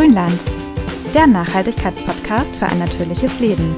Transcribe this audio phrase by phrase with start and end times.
[0.00, 0.42] Grünland,
[1.14, 3.76] der Nachhaltigkeitspodcast für ein natürliches Leben.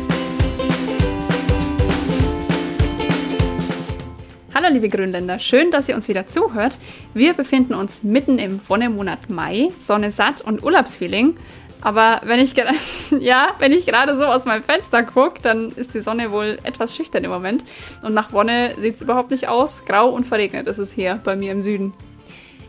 [4.54, 6.78] Hallo liebe Grünländer, schön, dass ihr uns wieder zuhört.
[7.12, 11.34] Wir befinden uns mitten im Wonnemonat Mai, Sonne satt und Urlaubsfeeling.
[11.80, 12.54] Aber wenn ich,
[13.18, 16.94] ja, wenn ich gerade so aus meinem Fenster gucke, dann ist die Sonne wohl etwas
[16.94, 17.64] schüchtern im Moment.
[18.02, 19.84] Und nach Wonne sieht es überhaupt nicht aus.
[19.86, 21.92] Grau und verregnet ist es hier bei mir im Süden.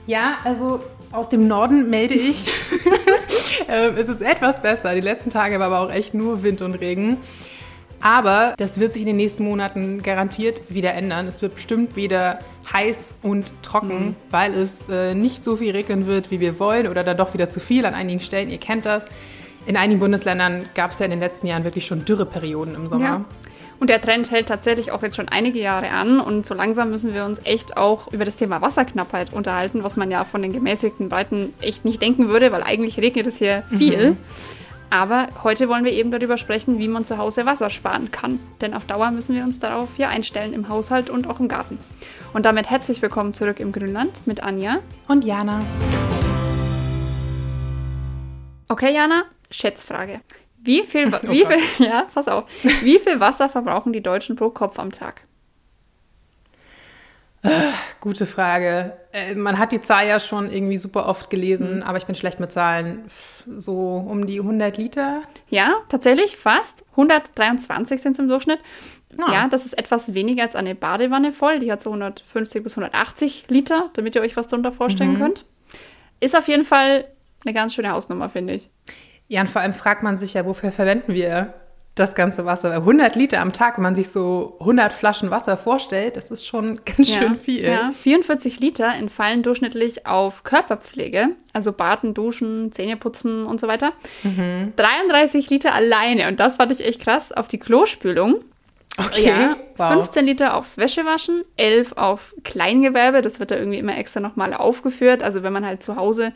[0.05, 0.81] Ja, also
[1.13, 2.45] aus dem Norden melde ich.
[3.69, 4.93] Ähm, es ist etwas besser.
[4.93, 7.17] Die letzten Tage war aber auch echt nur Wind und Regen.
[8.01, 11.27] Aber das wird sich in den nächsten Monaten garantiert wieder ändern.
[11.27, 12.39] Es wird bestimmt wieder
[12.71, 14.15] heiß und trocken, mhm.
[14.31, 17.49] weil es äh, nicht so viel regnen wird, wie wir wollen oder dann doch wieder
[17.49, 18.49] zu viel an einigen Stellen.
[18.49, 19.05] Ihr kennt das.
[19.65, 23.05] In einigen Bundesländern gab es ja in den letzten Jahren wirklich schon Dürreperioden im Sommer.
[23.05, 23.25] Ja.
[23.83, 26.21] Und der Trend hält tatsächlich auch jetzt schon einige Jahre an.
[26.21, 30.09] Und so langsam müssen wir uns echt auch über das Thema Wasserknappheit unterhalten, was man
[30.09, 34.11] ja von den gemäßigten Breiten echt nicht denken würde, weil eigentlich regnet es hier viel.
[34.11, 34.17] Mhm.
[34.89, 38.39] Aber heute wollen wir eben darüber sprechen, wie man zu Hause Wasser sparen kann.
[38.61, 41.77] Denn auf Dauer müssen wir uns darauf ja einstellen im Haushalt und auch im Garten.
[42.31, 44.77] Und damit herzlich willkommen zurück im Grünland mit Anja
[45.09, 45.59] und Jana.
[48.69, 50.21] Okay, Jana, Schätzfrage.
[50.63, 52.45] Wie viel, oh wie viel, ja, pass auf.
[52.81, 55.21] Wie viel Wasser verbrauchen die Deutschen pro Kopf am Tag?
[57.41, 57.49] Äh,
[57.99, 58.93] gute Frage.
[59.11, 61.83] Äh, man hat die Zahl ja schon irgendwie super oft gelesen, mhm.
[61.83, 63.03] aber ich bin schlecht mit Zahlen.
[63.45, 65.23] So um die 100 Liter?
[65.49, 66.85] Ja, tatsächlich fast.
[66.91, 68.59] 123 sind es im Durchschnitt.
[69.21, 69.33] Ah.
[69.33, 71.59] Ja, das ist etwas weniger als eine Badewanne voll.
[71.59, 75.19] Die hat so 150 bis 180 Liter, damit ihr euch was darunter vorstellen mhm.
[75.19, 75.45] könnt.
[76.21, 77.05] Ist auf jeden Fall
[77.43, 78.69] eine ganz schöne Hausnummer, finde ich.
[79.33, 81.55] Ja, und vor allem fragt man sich ja, wofür verwenden wir
[81.95, 82.71] das ganze Wasser?
[82.71, 86.81] 100 Liter am Tag, wenn man sich so 100 Flaschen Wasser vorstellt, das ist schon
[86.85, 87.65] ganz ja, schön viel.
[87.65, 87.91] Ja.
[87.99, 93.93] 44 Liter entfallen durchschnittlich auf Körperpflege, also Baden, Duschen, Zähneputzen und so weiter.
[94.21, 94.73] Mhm.
[94.75, 98.43] 33 Liter alleine, und das fand ich echt krass, auf die Klospülung.
[98.99, 99.29] Okay.
[99.29, 99.93] Ja, wow.
[99.93, 105.23] 15 Liter aufs Wäschewaschen, 11 auf Kleingewerbe, das wird da irgendwie immer extra nochmal aufgeführt.
[105.23, 106.33] Also wenn man halt zu Hause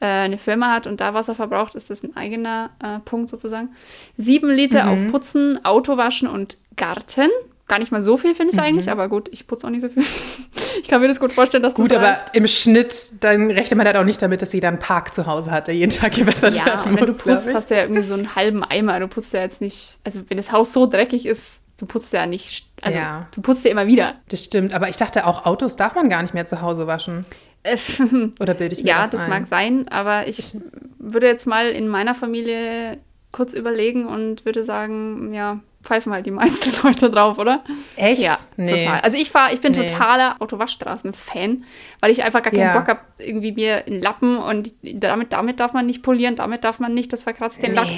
[0.00, 3.70] äh, eine Firma hat und da Wasser verbraucht, ist das ein eigener äh, Punkt sozusagen.
[4.16, 4.90] Sieben Liter mhm.
[5.06, 7.30] auf Putzen, Autowaschen und Garten.
[7.66, 8.64] Gar nicht mal so viel, finde ich mhm.
[8.64, 10.02] eigentlich, aber gut, ich putze auch nicht so viel.
[10.82, 12.34] ich kann mir das gut vorstellen, dass gut, das Gut, aber reicht.
[12.34, 15.50] im Schnitt, dann rechnet man halt auch nicht damit, dass jeder einen Park zu Hause
[15.50, 17.00] hat, der jeden Tag gewässert ja, werden muss.
[17.00, 19.00] Wenn du putzt, hast du ja irgendwie so einen halben Eimer.
[19.00, 22.26] Du putzt ja jetzt nicht, also wenn das Haus so dreckig ist, du putzt ja
[22.26, 23.28] nicht, also ja.
[23.34, 24.14] du putzt ja immer wieder.
[24.28, 27.24] Das stimmt, aber ich dachte auch, Autos darf man gar nicht mehr zu Hause waschen.
[28.40, 30.54] Oder bilde ich mir ja, das Ja, das mag sein, aber ich
[30.98, 32.98] würde jetzt mal in meiner Familie
[33.32, 37.62] kurz überlegen und würde sagen, ja, pfeifen halt die meisten Leute drauf, oder?
[37.96, 38.22] Echt?
[38.22, 38.84] Ja, nee.
[38.84, 39.00] total.
[39.00, 39.86] Also ich fahr, ich bin nee.
[39.86, 41.64] totaler Autowaschstraßen-Fan,
[42.00, 42.78] weil ich einfach gar keinen ja.
[42.78, 46.80] Bock habe, irgendwie mir einen Lappen und damit, damit darf man nicht polieren, damit darf
[46.80, 47.76] man nicht, das verkratzt den nee.
[47.76, 47.88] Lack.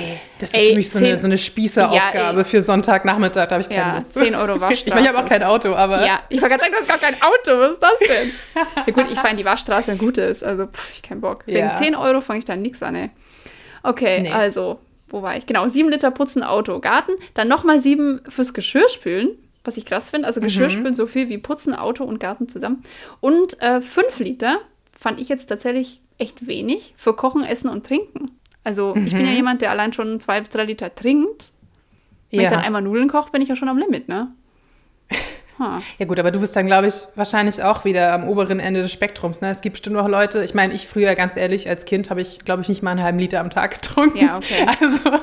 [0.41, 3.53] Das ist ey, für mich so 10, eine, so eine Spießeraufgabe ja, für Sonntagnachmittag, da
[3.53, 4.15] habe ich keine ja, Lust.
[4.15, 4.89] 10 Euro Waschstraße.
[4.89, 6.05] Ich meine, ich habe auch kein Auto, aber...
[6.05, 8.33] Ja, ich wollte gerade sagen, du hast gar kein Auto, was ist das denn?
[8.87, 11.47] ja gut, ich fahre in die Waschstraße, ein gutes, also pff, ich keinen Bock.
[11.47, 13.11] Wegen 10 Euro fange ich da nichts an, ey.
[13.83, 14.33] Okay, nee.
[14.33, 15.47] also wo war ich?
[15.47, 17.13] Genau, sieben Liter putzen, Auto, Garten.
[17.35, 19.31] Dann nochmal sieben fürs Geschirrspülen,
[19.65, 20.27] was ich krass finde.
[20.27, 20.95] Also Geschirrspülen mhm.
[20.95, 22.83] so viel wie Putzen, Auto und Garten zusammen.
[23.21, 24.59] Und äh, fünf Liter
[24.99, 28.33] fand ich jetzt tatsächlich echt wenig für Kochen, Essen und Trinken.
[28.65, 29.07] Also mhm.
[29.07, 29.37] ich bin ja mhm.
[29.37, 31.53] jemand, der allein schon zwei bis drei Liter trinkt.
[32.31, 32.47] Wenn ja.
[32.47, 34.33] ich dann einmal Nudeln koche, bin ich ja schon am Limit, ne?
[35.99, 38.93] Ja gut, aber du bist dann, glaube ich, wahrscheinlich auch wieder am oberen Ende des
[38.93, 39.41] Spektrums.
[39.41, 39.51] Ne?
[39.51, 42.41] Es gibt bestimmt noch Leute, ich meine, ich früher, ganz ehrlich, als Kind habe ich,
[42.41, 44.19] glaube ich, nicht mal einen halben Liter am Tag getrunken.
[44.19, 44.67] Ja, okay.
[44.81, 45.19] Also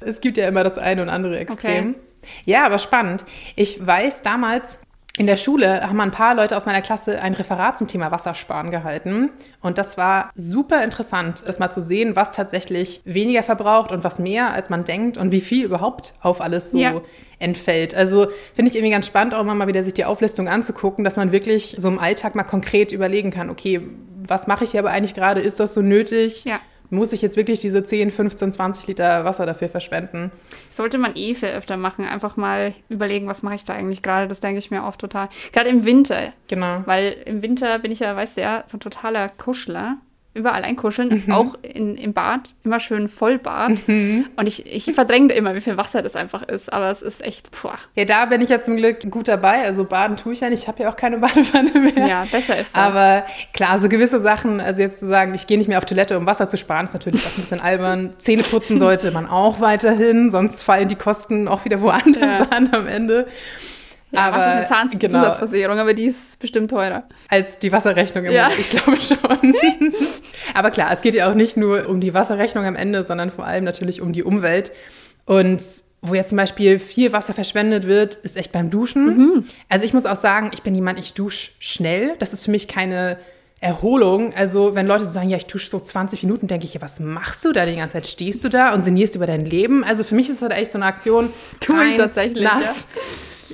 [0.00, 1.90] es gibt ja immer das eine und andere Extrem.
[1.90, 2.00] Okay.
[2.46, 3.24] Ja, aber spannend.
[3.56, 4.78] Ich weiß damals,
[5.18, 8.70] in der Schule haben ein paar Leute aus meiner Klasse ein Referat zum Thema Wassersparen
[8.70, 9.30] gehalten.
[9.60, 14.20] Und das war super interessant, das mal zu sehen, was tatsächlich weniger verbraucht und was
[14.20, 17.00] mehr, als man denkt und wie viel überhaupt auf alles so ja.
[17.40, 17.96] entfällt.
[17.96, 21.16] Also finde ich irgendwie ganz spannend, auch immer mal wieder sich die Auflistung anzugucken, dass
[21.16, 23.80] man wirklich so im Alltag mal konkret überlegen kann, okay,
[24.28, 25.40] was mache ich hier aber eigentlich gerade?
[25.40, 26.44] Ist das so nötig?
[26.44, 30.30] Ja muss ich jetzt wirklich diese 10, 15, 20 Liter Wasser dafür verschwenden?
[30.70, 32.04] Sollte man eh viel öfter machen.
[32.04, 34.26] Einfach mal überlegen, was mache ich da eigentlich gerade.
[34.26, 35.28] Das denke ich mir oft total.
[35.52, 36.32] Gerade im Winter.
[36.48, 36.82] Genau.
[36.86, 39.98] Weil im Winter bin ich ja, weißt du ja, so ein totaler Kuschler
[40.34, 41.32] überall einkuscheln, mhm.
[41.32, 43.88] auch in, im Bad, immer schön Vollbad.
[43.88, 44.26] Mhm.
[44.36, 46.72] Und ich, ich verdränge immer, wie viel Wasser das einfach ist.
[46.72, 47.70] Aber es ist echt, puh.
[47.94, 49.64] Ja, da bin ich ja zum Glück gut dabei.
[49.64, 50.62] Also baden tue ich ja nicht.
[50.62, 52.06] Ich habe ja auch keine Badewanne mehr.
[52.06, 52.82] Ja, besser ist das.
[52.82, 56.16] Aber klar, so gewisse Sachen, also jetzt zu sagen, ich gehe nicht mehr auf Toilette,
[56.16, 58.14] um Wasser zu sparen, ist natürlich auch ein bisschen albern.
[58.18, 62.46] Zähne putzen sollte man auch weiterhin, sonst fallen die Kosten auch wieder woanders ja.
[62.50, 63.26] an am Ende.
[64.10, 65.82] Ja, aber eine Zahnzusatzversicherung, genau.
[65.82, 67.04] aber die ist bestimmt teurer.
[67.28, 68.48] Als die Wasserrechnung im ja.
[68.48, 69.54] Moment, ich glaube schon.
[70.54, 73.44] aber klar, es geht ja auch nicht nur um die Wasserrechnung am Ende, sondern vor
[73.44, 74.72] allem natürlich um die Umwelt.
[75.26, 75.60] Und
[76.00, 79.06] wo jetzt zum Beispiel viel Wasser verschwendet wird, ist echt beim Duschen.
[79.06, 79.44] Mhm.
[79.68, 82.14] Also ich muss auch sagen, ich bin jemand, ich dusche schnell.
[82.18, 83.18] Das ist für mich keine
[83.60, 84.32] Erholung.
[84.34, 87.00] Also wenn Leute so sagen, ja, ich dusche so 20 Minuten, denke ich, ja, was
[87.00, 88.06] machst du da die ganze Zeit?
[88.06, 89.82] Stehst du da und sinnierst über dein Leben?
[89.82, 91.30] Also für mich ist das halt echt so eine Aktion.
[91.60, 92.44] Tu ich tatsächlich.
[92.44, 92.86] Nass.
[92.94, 93.02] Ja.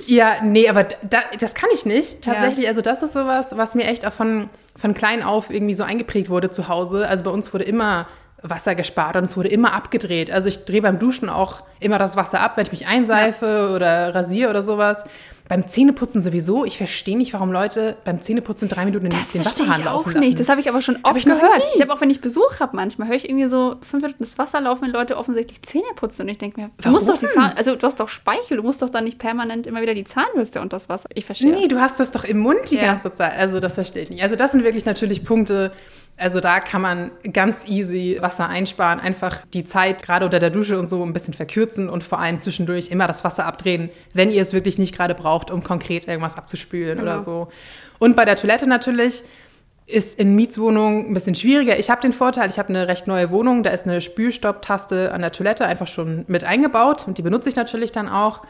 [0.05, 2.23] Ja, nee, aber da, das kann ich nicht.
[2.23, 2.69] Tatsächlich, ja.
[2.69, 6.29] also das ist sowas, was mir echt auch von, von klein auf irgendwie so eingeprägt
[6.29, 7.07] wurde zu Hause.
[7.07, 8.07] Also bei uns wurde immer
[8.41, 10.31] Wasser gespart und es wurde immer abgedreht.
[10.31, 13.75] Also ich drehe beim Duschen auch immer das Wasser ab, wenn ich mich einseife ja.
[13.75, 15.05] oder rasiere oder sowas.
[15.47, 16.65] Beim Zähneputzen sowieso.
[16.65, 20.31] Ich verstehe nicht, warum Leute beim Zähneputzen drei Minuten in den Wasserhahn laufen auch nicht.
[20.31, 20.35] Lassen.
[20.37, 21.61] Das habe ich aber schon oft ich gehört.
[21.75, 24.39] Ich habe auch, wenn ich Besuch habe, manchmal höre ich irgendwie so fünf Minuten das
[24.39, 26.23] Wasser laufen, wenn Leute offensichtlich Zähne putzen.
[26.23, 28.63] Und ich denke mir, du musst doch die Zahn, also du hast doch Speichel, du
[28.63, 31.09] musst doch dann nicht permanent immer wieder die Zahnbürste und das Wasser.
[31.13, 31.51] Ich verstehe.
[31.51, 31.69] Nee, das.
[31.69, 32.85] du hast das doch im Mund die ja.
[32.85, 33.37] ganze Zeit.
[33.37, 34.23] Also das verstehe ich nicht.
[34.23, 35.73] Also das sind wirklich natürlich Punkte,
[36.17, 40.79] also da kann man ganz easy Wasser einsparen, einfach die Zeit gerade unter der Dusche
[40.79, 44.41] und so ein bisschen verkürzen und vor allem zwischendurch immer das Wasser abdrehen, wenn ihr
[44.41, 47.11] es wirklich nicht gerade braucht, um konkret irgendwas abzuspülen genau.
[47.11, 47.49] oder so.
[47.99, 49.23] Und bei der Toilette natürlich
[49.87, 51.77] ist in Mietswohnungen ein bisschen schwieriger.
[51.77, 55.21] Ich habe den Vorteil, ich habe eine recht neue Wohnung, da ist eine Spülstopptaste an
[55.21, 58.43] der Toilette einfach schon mit eingebaut und die benutze ich natürlich dann auch.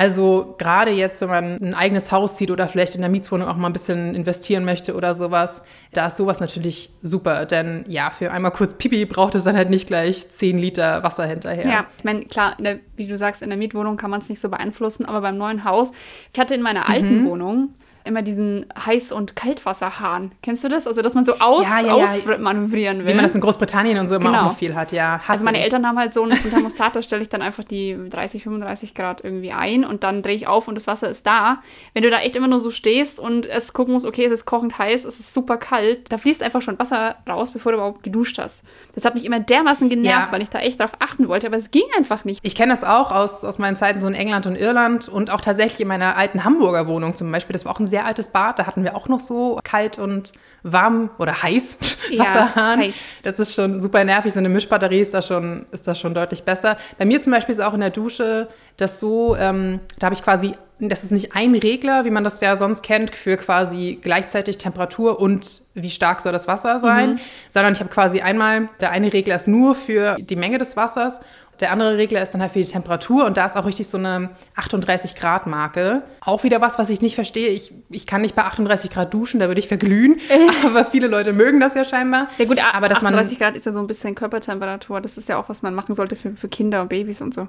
[0.00, 3.56] Also gerade jetzt, wenn man ein eigenes Haus sieht oder vielleicht in der Mietswohnung auch
[3.56, 5.62] mal ein bisschen investieren möchte oder sowas,
[5.92, 7.44] da ist sowas natürlich super.
[7.44, 11.26] Denn ja, für einmal kurz Pipi braucht es dann halt nicht gleich 10 Liter Wasser
[11.26, 11.68] hinterher.
[11.68, 14.40] Ja, ich meine, klar, der, wie du sagst, in der Mietwohnung kann man es nicht
[14.40, 15.92] so beeinflussen, aber beim neuen Haus,
[16.32, 17.26] ich hatte in meiner alten mhm.
[17.26, 17.74] Wohnung
[18.04, 20.32] immer diesen Heiß- und Kaltwasserhahn.
[20.42, 20.86] Kennst du das?
[20.86, 23.08] Also, dass man so aus, ja, ja, ausmanövrieren will.
[23.08, 24.38] Wie man das in Großbritannien und so immer genau.
[24.38, 25.20] auch noch viel hat, ja.
[25.26, 25.64] also, meine ich.
[25.64, 29.22] Eltern haben halt so einen Thermostat, da stelle ich dann einfach die 30, 35 Grad
[29.22, 31.58] irgendwie ein und dann drehe ich auf und das Wasser ist da.
[31.94, 34.46] Wenn du da echt immer nur so stehst und es gucken musst, okay, es ist
[34.46, 38.02] kochend heiß, es ist super kalt, da fließt einfach schon Wasser raus, bevor du überhaupt
[38.02, 38.62] geduscht hast.
[38.94, 41.70] Das hat mich immer dermaßen genervt, weil ich da echt drauf achten wollte, aber es
[41.70, 42.40] ging einfach nicht.
[42.44, 45.40] Ich kenne das auch aus, aus meinen Zeiten so in England und Irland und auch
[45.40, 47.52] tatsächlich in meiner alten Hamburger Wohnung zum Beispiel.
[47.52, 48.58] Das war auch ein sehr altes Bad.
[48.58, 50.32] Da hatten wir auch noch so kalt und
[50.62, 51.78] warm oder heiß
[52.10, 52.80] ja, Wasserhahn.
[52.80, 52.94] Heiß.
[53.22, 54.32] Das ist schon super nervig.
[54.32, 56.76] So eine Mischbatterie ist da schon, ist da schon deutlich besser.
[56.98, 60.22] Bei mir zum Beispiel ist auch in der Dusche das so, ähm, da habe ich
[60.22, 60.54] quasi
[60.88, 65.20] das ist nicht ein Regler, wie man das ja sonst kennt, für quasi gleichzeitig Temperatur
[65.20, 67.20] und wie stark soll das Wasser sein, mhm.
[67.48, 71.20] sondern ich habe quasi einmal, der eine Regler ist nur für die Menge des Wassers
[71.60, 73.98] der andere Regler ist dann halt für die Temperatur und da ist auch richtig so
[73.98, 76.02] eine 38 Grad Marke.
[76.20, 77.48] Auch wieder was, was ich nicht verstehe.
[77.48, 80.20] Ich, ich kann nicht bei 38 Grad duschen, da würde ich verglühen.
[80.64, 82.28] aber viele Leute mögen das ja scheinbar.
[82.38, 85.00] Ja gut, aber 38 Grad ist ja so ein bisschen Körpertemperatur.
[85.00, 87.48] Das ist ja auch, was man machen sollte für, für Kinder und Babys und so.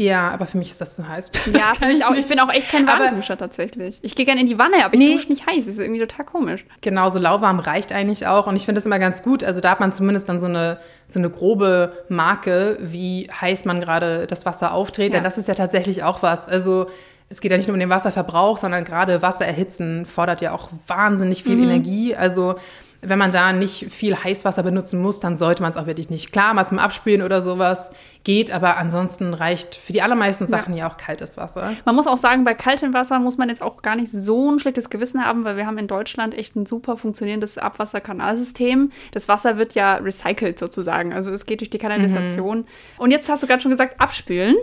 [0.00, 1.30] Ja, aber für mich ist das zu heiß.
[1.52, 2.14] Das ja, für mich auch.
[2.14, 3.98] Ich bin auch echt kein Warmduscher tatsächlich.
[4.00, 5.12] Ich gehe gerne in die Wanne, aber ich nee.
[5.12, 5.66] dusche nicht heiß.
[5.66, 6.64] Das ist irgendwie total komisch.
[6.80, 8.46] Genau, so lauwarm reicht eigentlich auch.
[8.46, 9.44] Und ich finde das immer ganz gut.
[9.44, 13.80] Also da hat man zumindest dann so eine, so eine grobe Marke, wie heiß man
[13.80, 15.12] gerade das Wasser aufdreht.
[15.12, 15.18] Ja.
[15.18, 16.48] Denn das ist ja tatsächlich auch was.
[16.48, 16.86] Also
[17.28, 20.70] es geht ja nicht nur um den Wasserverbrauch, sondern gerade Wasser erhitzen fordert ja auch
[20.86, 21.64] wahnsinnig viel mhm.
[21.64, 22.16] Energie.
[22.16, 22.54] Also
[23.02, 26.32] wenn man da nicht viel Heißwasser benutzen muss, dann sollte man es auch wirklich nicht.
[26.32, 27.90] Klar, mal zum Abspülen oder sowas
[28.24, 30.80] geht, aber ansonsten reicht für die allermeisten Sachen ja.
[30.80, 30.90] ja.
[30.90, 31.72] auch kaltes Wasser.
[31.86, 34.58] Man muss auch sagen, bei kaltem Wasser muss man jetzt auch gar nicht so ein
[34.58, 38.90] schlechtes Gewissen haben, weil wir haben in Deutschland echt ein super funktionierendes Abwasserkanalsystem.
[39.12, 42.58] Das Wasser wird ja recycelt sozusagen, also es geht durch die Kanalisation.
[42.58, 42.64] Mhm.
[42.98, 44.56] Und jetzt hast du gerade schon gesagt, abspülen.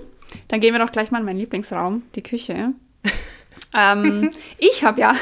[0.50, 2.74] Dann gehen wir doch gleich mal in meinen Lieblingsraum, die Küche.
[3.74, 5.16] ähm, ich habe ja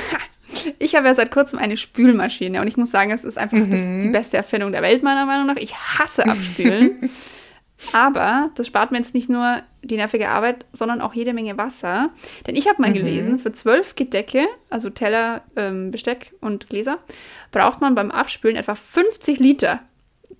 [0.79, 3.71] ich habe ja seit kurzem eine Spülmaschine und ich muss sagen, es ist einfach mhm.
[3.71, 5.57] das, die beste Erfindung der Welt, meiner Meinung nach.
[5.57, 7.09] Ich hasse Abspülen.
[7.93, 12.09] Aber das spart mir jetzt nicht nur die nervige Arbeit, sondern auch jede Menge Wasser.
[12.47, 12.95] Denn ich habe mal mhm.
[12.95, 16.99] gelesen, für zwölf Gedecke, also Teller, ähm, Besteck und Gläser,
[17.51, 19.81] braucht man beim Abspülen etwa 50 Liter.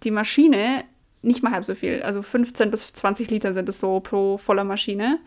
[0.03, 0.85] Die Maschine
[1.25, 2.01] nicht mal halb so viel.
[2.03, 5.19] Also 15 bis 20 Liter sind es so pro voller Maschine.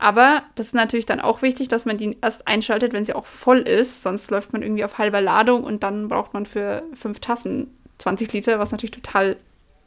[0.00, 3.26] Aber das ist natürlich dann auch wichtig, dass man die erst einschaltet, wenn sie auch
[3.26, 4.02] voll ist.
[4.02, 8.32] Sonst läuft man irgendwie auf halber Ladung und dann braucht man für fünf Tassen 20
[8.32, 9.36] Liter, was natürlich total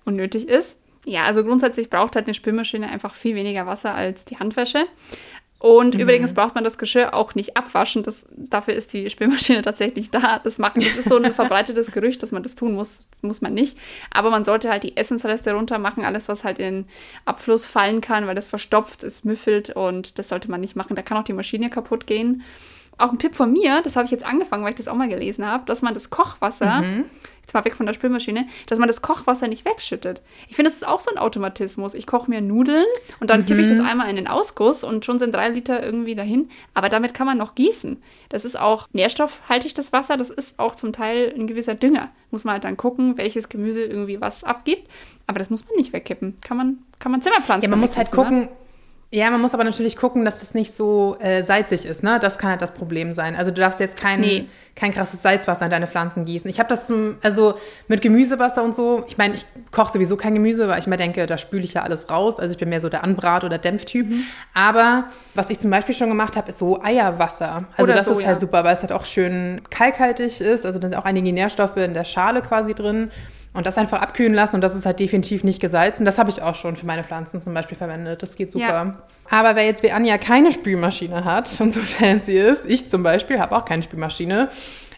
[0.05, 0.77] unnötig ist.
[1.05, 4.86] Ja, also grundsätzlich braucht halt eine Spülmaschine einfach viel weniger Wasser als die Handwäsche.
[5.63, 6.01] Und mhm.
[6.01, 8.03] übrigens braucht man das Geschirr auch nicht abwaschen.
[8.03, 10.39] Das, dafür ist die Spülmaschine tatsächlich da.
[10.43, 13.08] Das, machen, das ist so ein verbreitetes Gerücht, dass man das tun muss.
[13.12, 13.77] Das muss man nicht.
[14.12, 16.03] Aber man sollte halt die Essensreste runter machen.
[16.03, 16.88] Alles, was halt in den
[17.24, 20.98] Abfluss fallen kann, weil das verstopft, es müffelt und das sollte man nicht machen.
[20.98, 22.43] Da kann auch die Maschine kaputt gehen.
[22.98, 25.08] Auch ein Tipp von mir, das habe ich jetzt angefangen, weil ich das auch mal
[25.08, 27.05] gelesen habe, dass man das Kochwasser mhm.
[27.43, 30.21] Jetzt mal weg von der Spülmaschine, dass man das Kochwasser nicht wegschüttet.
[30.47, 31.93] Ich finde, das ist auch so ein Automatismus.
[31.93, 32.85] Ich koche mir Nudeln
[33.19, 33.45] und dann mhm.
[33.45, 36.50] kippe ich das einmal in den Ausguss und schon sind drei Liter irgendwie dahin.
[36.73, 38.01] Aber damit kann man noch gießen.
[38.29, 40.17] Das ist auch nährstoffhaltig, das Wasser.
[40.17, 42.09] Das ist auch zum Teil ein gewisser Dünger.
[42.31, 44.89] Muss man halt dann gucken, welches Gemüse irgendwie was abgibt.
[45.27, 46.38] Aber das muss man nicht wegkippen.
[46.41, 47.63] Kann man, kann man Zimmerpflanzen.
[47.63, 48.41] Ja, man muss halt gucken.
[48.41, 48.50] Ne?
[49.13, 52.03] Ja, man muss aber natürlich gucken, dass das nicht so äh, salzig ist.
[52.03, 52.17] Ne?
[52.20, 53.36] Das kann halt das Problem sein.
[53.36, 54.50] Also du darfst jetzt kein, nee.
[54.75, 56.50] kein krasses Salzwasser in deine Pflanzen gießen.
[56.50, 57.53] Ich habe das, zum, also
[57.88, 61.27] mit Gemüsewasser und so, ich meine, ich koche sowieso kein Gemüse, weil ich mir denke,
[61.27, 62.39] da spüle ich ja alles raus.
[62.39, 64.10] Also ich bin mehr so der Anbrat- oder Dämpftyp.
[64.10, 64.24] Mhm.
[64.55, 65.03] Aber
[65.36, 67.65] was ich zum Beispiel schon gemacht habe, ist so Eierwasser.
[67.77, 68.39] Also oder das so, ist halt ja.
[68.39, 70.65] super, weil es halt auch schön kalkhaltig ist.
[70.65, 73.12] Also da sind auch einige Nährstoffe in der Schale quasi drin.
[73.53, 76.05] Und das einfach abkühlen lassen und das ist halt definitiv nicht gesalzen.
[76.05, 78.24] Das habe ich auch schon für meine Pflanzen zum Beispiel verwendet.
[78.24, 78.65] Das geht super.
[78.65, 78.98] Ja.
[79.30, 83.39] Aber wer jetzt wie Anja keine Spülmaschine hat und so fancy ist, ich zum Beispiel
[83.39, 84.50] habe auch keine Spülmaschine,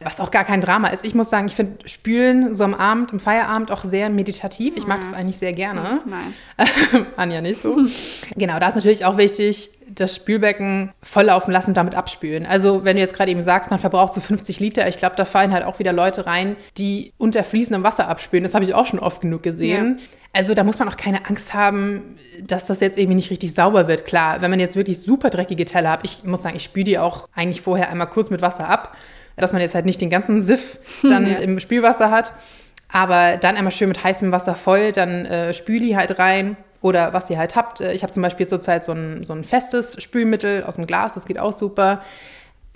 [0.02, 1.06] was auch gar kein Drama ist.
[1.06, 4.76] Ich muss sagen, ich finde Spülen so am Abend, im Feierabend auch sehr meditativ.
[4.76, 6.02] Ich mag das eigentlich sehr gerne.
[6.06, 7.06] Nein.
[7.16, 7.78] Anja nicht so.
[8.36, 12.46] genau, da ist natürlich auch wichtig, das Spülbecken volllaufen lassen und damit abspülen.
[12.46, 15.26] Also wenn du jetzt gerade eben sagst, man verbraucht so 50 Liter, ich glaube, da
[15.26, 18.44] fallen halt auch wieder Leute rein, die unter fließendem Wasser abspülen.
[18.44, 20.00] Das habe ich auch schon oft genug gesehen.
[20.00, 20.06] Ja.
[20.36, 23.88] Also da muss man auch keine Angst haben, dass das jetzt irgendwie nicht richtig sauber
[23.88, 24.04] wird.
[24.04, 27.00] Klar, wenn man jetzt wirklich super dreckige Teller hat, ich muss sagen, ich spüle die
[27.00, 28.98] auch eigentlich vorher einmal kurz mit Wasser ab,
[29.38, 31.38] dass man jetzt halt nicht den ganzen Siff dann ja.
[31.38, 32.34] im Spülwasser hat.
[32.92, 37.30] Aber dann einmal schön mit heißem Wasser voll, dann äh, spüli halt rein oder was
[37.30, 37.80] ihr halt habt.
[37.80, 41.28] Ich habe zum Beispiel zurzeit so ein, so ein festes Spülmittel aus dem Glas, das
[41.28, 42.02] geht auch super.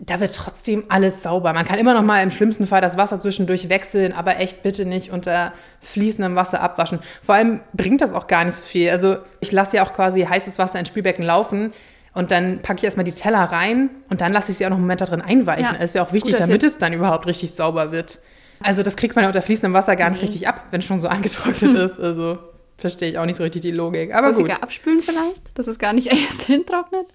[0.01, 1.51] Da wird trotzdem alles sauber.
[1.53, 4.85] Man kann immer noch mal im schlimmsten Fall das Wasser zwischendurch wechseln, aber echt bitte
[4.85, 5.51] nicht unter
[5.81, 6.99] fließendem Wasser abwaschen.
[7.21, 8.89] Vor allem bringt das auch gar nicht so viel.
[8.89, 11.73] Also ich lasse ja auch quasi heißes Wasser ins Spülbecken laufen.
[12.13, 14.77] Und dann packe ich erstmal die Teller rein und dann lasse ich sie auch noch
[14.77, 15.65] einen Moment da drin einweichen.
[15.65, 16.69] Ja, das ist ja auch wichtig, damit Tipp.
[16.69, 18.19] es dann überhaupt richtig sauber wird.
[18.61, 20.27] Also das kriegt man ja unter fließendem Wasser gar nicht mhm.
[20.27, 21.75] richtig ab, wenn es schon so angetrocknet hm.
[21.85, 21.99] ist.
[21.99, 22.39] Also
[22.77, 24.13] verstehe ich auch nicht so richtig die Logik.
[24.13, 24.63] Aber Häufiger gut.
[24.63, 27.07] abspülen vielleicht, dass es gar nicht erst hintrocknet.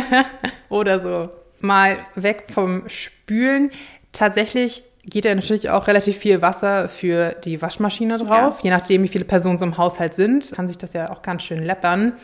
[0.68, 1.30] Oder so.
[1.60, 3.70] Mal weg vom Spülen.
[4.12, 8.58] Tatsächlich geht ja natürlich auch relativ viel Wasser für die Waschmaschine drauf.
[8.58, 8.64] Ja.
[8.64, 11.42] Je nachdem, wie viele Personen so im Haushalt sind, kann sich das ja auch ganz
[11.44, 12.14] schön läppern.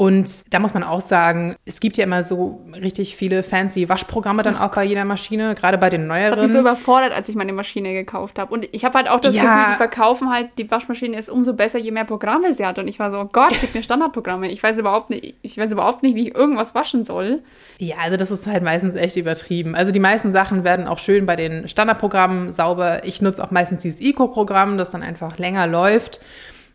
[0.00, 4.42] Und da muss man auch sagen, es gibt ja immer so richtig viele fancy Waschprogramme
[4.42, 6.24] dann auch bei jeder Maschine, gerade bei den neueren.
[6.24, 8.54] Ich habe mich so überfordert, als ich meine Maschine gekauft habe.
[8.54, 9.42] Und ich habe halt auch das ja.
[9.42, 12.78] Gefühl, die verkaufen halt, die Waschmaschine ist umso besser, je mehr Programme sie hat.
[12.78, 14.50] Und ich war so, oh Gott, gib mir Standardprogramme.
[14.50, 17.42] Ich weiß überhaupt nicht, ich weiß überhaupt nicht, wie ich irgendwas waschen soll.
[17.76, 19.74] Ja, also das ist halt meistens echt übertrieben.
[19.74, 23.04] Also die meisten Sachen werden auch schön bei den Standardprogrammen sauber.
[23.04, 26.20] Ich nutze auch meistens dieses Eco-Programm, das dann einfach länger läuft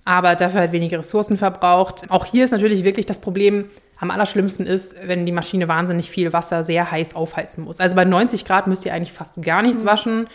[0.06, 2.10] aber dafür halt weniger Ressourcen verbraucht.
[2.10, 3.66] Auch hier ist natürlich wirklich das Problem,
[3.98, 7.80] am allerschlimmsten ist, wenn die Maschine wahnsinnig viel Wasser sehr heiß aufheizen muss.
[7.80, 9.88] Also bei 90 Grad müsst ihr eigentlich fast gar nichts mhm.
[9.88, 10.28] waschen.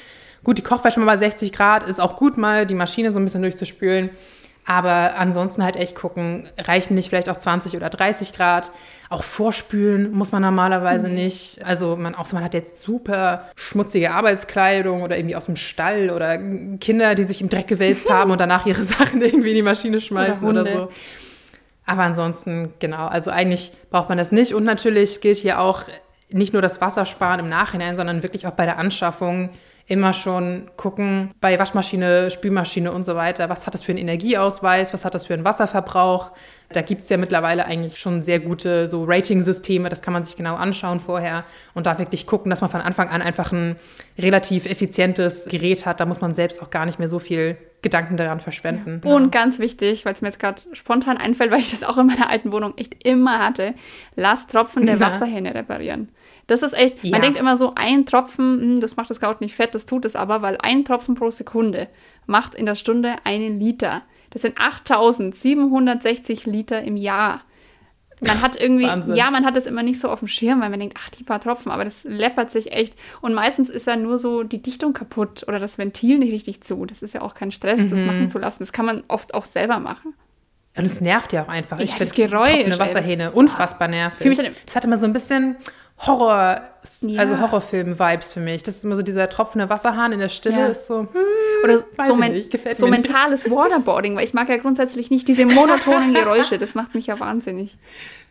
[0.42, 3.24] Gut, die Kochwäsche mal bei 60 Grad ist auch gut, mal die Maschine so ein
[3.24, 4.10] bisschen durchzuspülen.
[4.64, 8.72] Aber ansonsten halt echt gucken, reichen nicht vielleicht auch 20 oder 30 Grad.
[9.10, 11.14] Auch vorspülen muss man normalerweise mhm.
[11.16, 11.64] nicht.
[11.64, 16.38] Also man, auch man hat jetzt super schmutzige Arbeitskleidung oder irgendwie aus dem Stall oder
[16.78, 20.00] Kinder, die sich im Dreck gewälzt haben und danach ihre Sachen irgendwie in die Maschine
[20.00, 20.88] schmeißen oder, oder so.
[21.86, 24.54] Aber ansonsten, genau, also eigentlich braucht man das nicht.
[24.54, 25.82] Und natürlich gilt hier auch
[26.30, 29.50] nicht nur das Wassersparen im Nachhinein, sondern wirklich auch bei der Anschaffung
[29.90, 34.94] immer schon gucken bei Waschmaschine, Spülmaschine und so weiter, was hat das für einen Energieausweis,
[34.94, 36.30] was hat das für einen Wasserverbrauch.
[36.72, 40.36] Da gibt es ja mittlerweile eigentlich schon sehr gute so Rating-Systeme, das kann man sich
[40.36, 41.42] genau anschauen vorher
[41.74, 43.76] und da wirklich gucken, dass man von Anfang an einfach ein
[44.16, 45.98] relativ effizientes Gerät hat.
[45.98, 49.02] Da muss man selbst auch gar nicht mehr so viel Gedanken daran verschwenden.
[49.04, 49.12] Ja.
[49.12, 52.06] Und ganz wichtig, weil es mir jetzt gerade spontan einfällt, weil ich das auch in
[52.06, 53.74] meiner alten Wohnung echt immer hatte,
[54.14, 56.10] lass Tropfen der Wasserhähne reparieren.
[56.50, 57.12] Das ist echt, ja.
[57.12, 60.04] man denkt immer so, ein Tropfen, hm, das macht das Kraut nicht fett, das tut
[60.04, 61.86] es aber, weil ein Tropfen pro Sekunde
[62.26, 64.02] macht in der Stunde einen Liter.
[64.30, 67.42] Das sind 8760 Liter im Jahr.
[68.20, 69.14] Man hat irgendwie, Wahnsinn.
[69.14, 71.22] ja, man hat das immer nicht so auf dem Schirm, weil man denkt, ach, die
[71.22, 72.94] paar Tropfen, aber das läppert sich echt.
[73.20, 76.84] Und meistens ist ja nur so die Dichtung kaputt oder das Ventil nicht richtig zu.
[76.84, 77.90] Das ist ja auch kein Stress, mhm.
[77.90, 78.58] das machen zu lassen.
[78.58, 80.14] Das kann man oft auch selber machen.
[80.76, 81.78] Und es nervt ja auch einfach.
[81.78, 82.64] Ja, ich finde das Geräusch.
[82.64, 84.52] Eine Wasserhähne, unfassbar nervig.
[84.66, 85.56] Das hat immer so ein bisschen,
[86.06, 86.62] Horror,
[87.02, 87.20] ja.
[87.20, 88.62] also Horrorfilm-Vibes für mich.
[88.62, 90.66] Das ist immer so dieser tropfende Wasserhahn in der Stille ja.
[90.68, 91.00] ist so.
[91.00, 91.08] Hm,
[91.62, 92.42] Oder so, men
[92.74, 93.54] so mentales nicht.
[93.54, 96.56] Waterboarding, weil ich mag ja grundsätzlich nicht diese monotonen Geräusche.
[96.56, 97.76] Das macht mich ja wahnsinnig.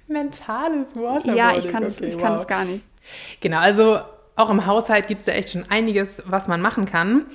[0.07, 1.35] Mentales Waterboarding.
[1.35, 2.21] Ja, ich kann es okay, wow.
[2.21, 2.83] Kann gar nicht.
[3.39, 3.99] Genau, also
[4.35, 7.27] auch im Haushalt gibt es ja echt schon einiges, was man machen kann.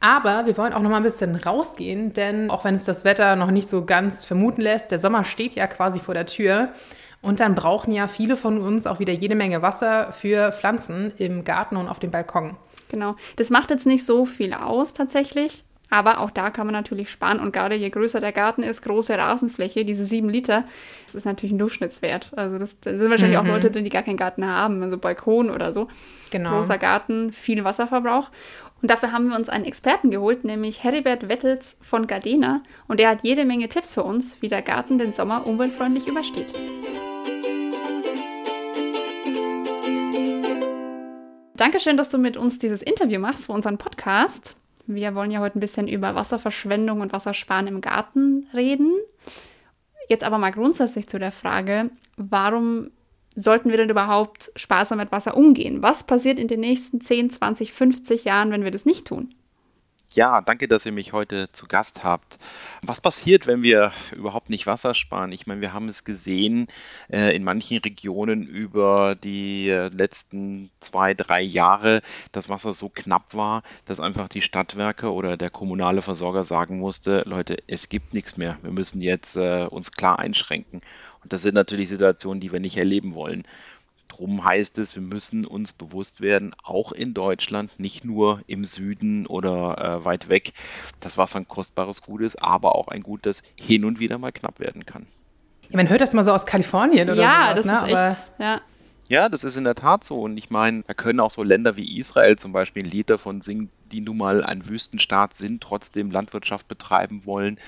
[0.00, 3.36] Aber wir wollen auch noch mal ein bisschen rausgehen, denn auch wenn es das Wetter
[3.36, 6.70] noch nicht so ganz vermuten lässt, der Sommer steht ja quasi vor der Tür.
[7.22, 11.44] Und dann brauchen ja viele von uns auch wieder jede Menge Wasser für Pflanzen im
[11.44, 12.56] Garten und auf dem Balkon.
[12.88, 13.16] Genau.
[13.36, 15.64] Das macht jetzt nicht so viel aus tatsächlich.
[15.88, 19.16] Aber auch da kann man natürlich sparen und gerade je größer der Garten ist, große
[19.16, 20.64] Rasenfläche, diese sieben Liter,
[21.04, 22.32] das ist natürlich ein Durchschnittswert.
[22.34, 23.46] Also das, da sind wahrscheinlich mhm.
[23.46, 25.86] auch Leute drin, die gar keinen Garten haben, also Balkon oder so.
[26.30, 26.56] Genau.
[26.56, 28.30] Großer Garten, viel Wasserverbrauch.
[28.86, 32.62] Und dafür haben wir uns einen Experten geholt, nämlich Heribert Wettels von Gardena.
[32.86, 36.54] Und der hat jede Menge Tipps für uns, wie der Garten den Sommer umweltfreundlich übersteht.
[41.56, 44.54] Dankeschön, dass du mit uns dieses Interview machst für unseren Podcast.
[44.86, 48.92] Wir wollen ja heute ein bisschen über Wasserverschwendung und Wassersparen im Garten reden.
[50.08, 52.92] Jetzt aber mal grundsätzlich zu der Frage, warum
[53.36, 55.82] sollten wir denn überhaupt sparsam mit Wasser umgehen?
[55.82, 59.34] Was passiert in den nächsten 10, 20, 50 Jahren, wenn wir das nicht tun?
[60.16, 62.38] Ja, danke, dass ihr mich heute zu Gast habt.
[62.80, 65.30] Was passiert, wenn wir überhaupt nicht Wasser sparen?
[65.30, 66.68] Ich meine, wir haben es gesehen
[67.12, 72.00] äh, in manchen Regionen über die äh, letzten zwei, drei Jahre,
[72.32, 77.22] dass Wasser so knapp war, dass einfach die Stadtwerke oder der kommunale Versorger sagen musste,
[77.26, 78.58] Leute, es gibt nichts mehr.
[78.62, 80.80] Wir müssen jetzt äh, uns klar einschränken.
[81.26, 83.42] Und das sind natürlich Situationen, die wir nicht erleben wollen.
[84.06, 89.26] Drum heißt es, wir müssen uns bewusst werden, auch in Deutschland, nicht nur im Süden
[89.26, 90.52] oder äh, weit weg,
[91.00, 94.30] dass Wasser ein kostbares Gut ist, aber auch ein Gut, das hin und wieder mal
[94.30, 95.08] knapp werden kann.
[95.68, 97.90] Ja, man hört das mal so aus Kalifornien oder ja, sowas, das ne?
[97.90, 98.60] ist echt, ja.
[99.08, 100.20] Ja, das ist in der Tat so.
[100.20, 103.40] Und ich meine, da können auch so Länder wie Israel zum Beispiel ein Lied davon
[103.40, 107.58] singen, die nun mal ein Wüstenstaat sind, trotzdem Landwirtschaft betreiben wollen.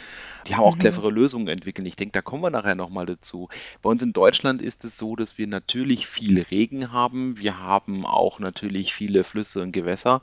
[0.47, 0.81] Die haben auch mhm.
[0.81, 1.87] clevere Lösungen entwickelt.
[1.87, 3.49] Ich denke, da kommen wir nachher nochmal dazu.
[3.83, 7.39] Bei uns in Deutschland ist es so, dass wir natürlich viel Regen haben.
[7.39, 10.21] Wir haben auch natürlich viele Flüsse und Gewässer.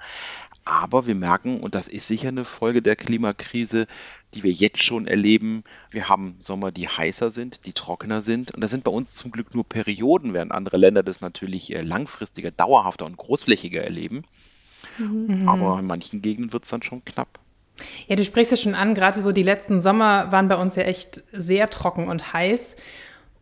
[0.66, 3.86] Aber wir merken, und das ist sicher eine Folge der Klimakrise,
[4.36, 5.64] die wir jetzt schon erleben.
[5.90, 8.52] Wir haben Sommer, die heißer sind, die trockener sind.
[8.52, 12.52] Und das sind bei uns zum Glück nur Perioden, während andere Länder das natürlich langfristiger,
[12.52, 14.24] dauerhafter und großflächiger erleben.
[14.98, 15.48] Mhm.
[15.48, 17.40] Aber in manchen Gegenden wird es dann schon knapp.
[18.08, 20.84] Ja, du sprichst ja schon an, gerade so die letzten Sommer waren bei uns ja
[20.84, 22.76] echt sehr trocken und heiß.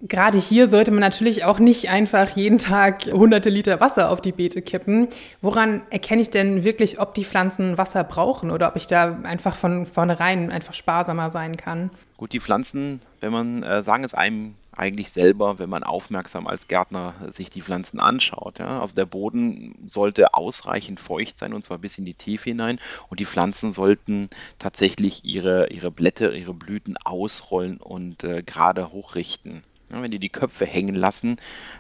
[0.06, 4.34] Gerade hier sollte man natürlich auch nicht einfach jeden Tag hunderte Liter Wasser auf die
[4.34, 5.08] Beete kippen.
[5.42, 9.56] Woran erkenne ich denn wirklich, ob die Pflanzen Wasser brauchen oder ob ich da einfach
[9.56, 11.90] von vornherein einfach sparsamer sein kann?
[12.18, 16.68] Gut, die Pflanzen, wenn man äh, sagen es einem eigentlich selber, wenn man aufmerksam als
[16.68, 18.60] Gärtner sich die Pflanzen anschaut.
[18.60, 18.82] Ja?
[18.82, 23.22] Also der Boden sollte ausreichend feucht sein und zwar bis in die Tiefe hinein und
[23.22, 29.64] die Pflanzen sollten tatsächlich ihre, ihre Blätter, ihre Blüten ausrollen und äh, gerade hochrichten.
[29.92, 31.38] Ja, wenn die die Köpfe hängen lassen,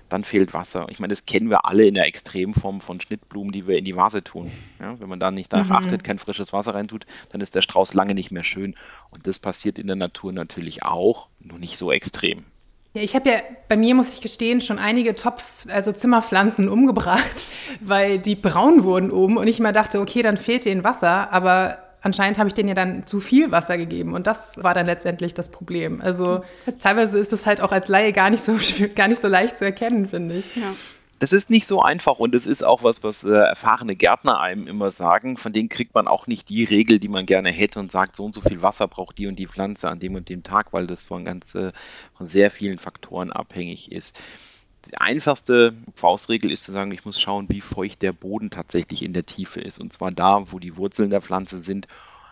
[0.09, 0.85] dann fehlt Wasser.
[0.89, 3.95] Ich meine, das kennen wir alle in der Extremform von Schnittblumen, die wir in die
[3.95, 4.51] Vase tun.
[4.79, 5.73] Ja, wenn man da nicht darauf mhm.
[5.75, 8.75] achtet, kein frisches Wasser reintut, dann ist der Strauß lange nicht mehr schön.
[9.09, 12.45] Und das passiert in der Natur natürlich auch, nur nicht so extrem.
[12.93, 13.37] Ja, ich habe ja
[13.69, 17.47] bei mir, muss ich gestehen, schon einige Topf, also Zimmerpflanzen umgebracht,
[17.81, 21.79] weil die braun wurden oben und ich immer dachte, okay, dann fehlt denen Wasser, aber
[22.03, 25.33] anscheinend habe ich denen ja dann zu viel Wasser gegeben und das war dann letztendlich
[25.33, 26.01] das Problem.
[26.01, 26.43] Also
[26.79, 28.57] teilweise ist es halt auch als Laie gar nicht so,
[28.95, 30.55] gar nicht so leicht zu erkennen, finde ich.
[30.55, 30.73] Ja.
[31.19, 34.67] Das ist nicht so einfach und es ist auch was, was äh, erfahrene Gärtner einem
[34.67, 35.37] immer sagen.
[35.37, 38.25] Von denen kriegt man auch nicht die Regel, die man gerne hätte und sagt, so
[38.25, 40.85] und so viel Wasser braucht die und die Pflanze an dem und dem Tag, weil
[40.85, 41.71] das von ganz äh,
[42.17, 44.19] von sehr vielen Faktoren abhängig ist.
[44.85, 49.13] Die einfachste Faustregel ist zu sagen, ich muss schauen, wie feucht der Boden tatsächlich in
[49.13, 49.79] der Tiefe ist.
[49.79, 51.87] Und zwar da, wo die Wurzeln der Pflanze sind,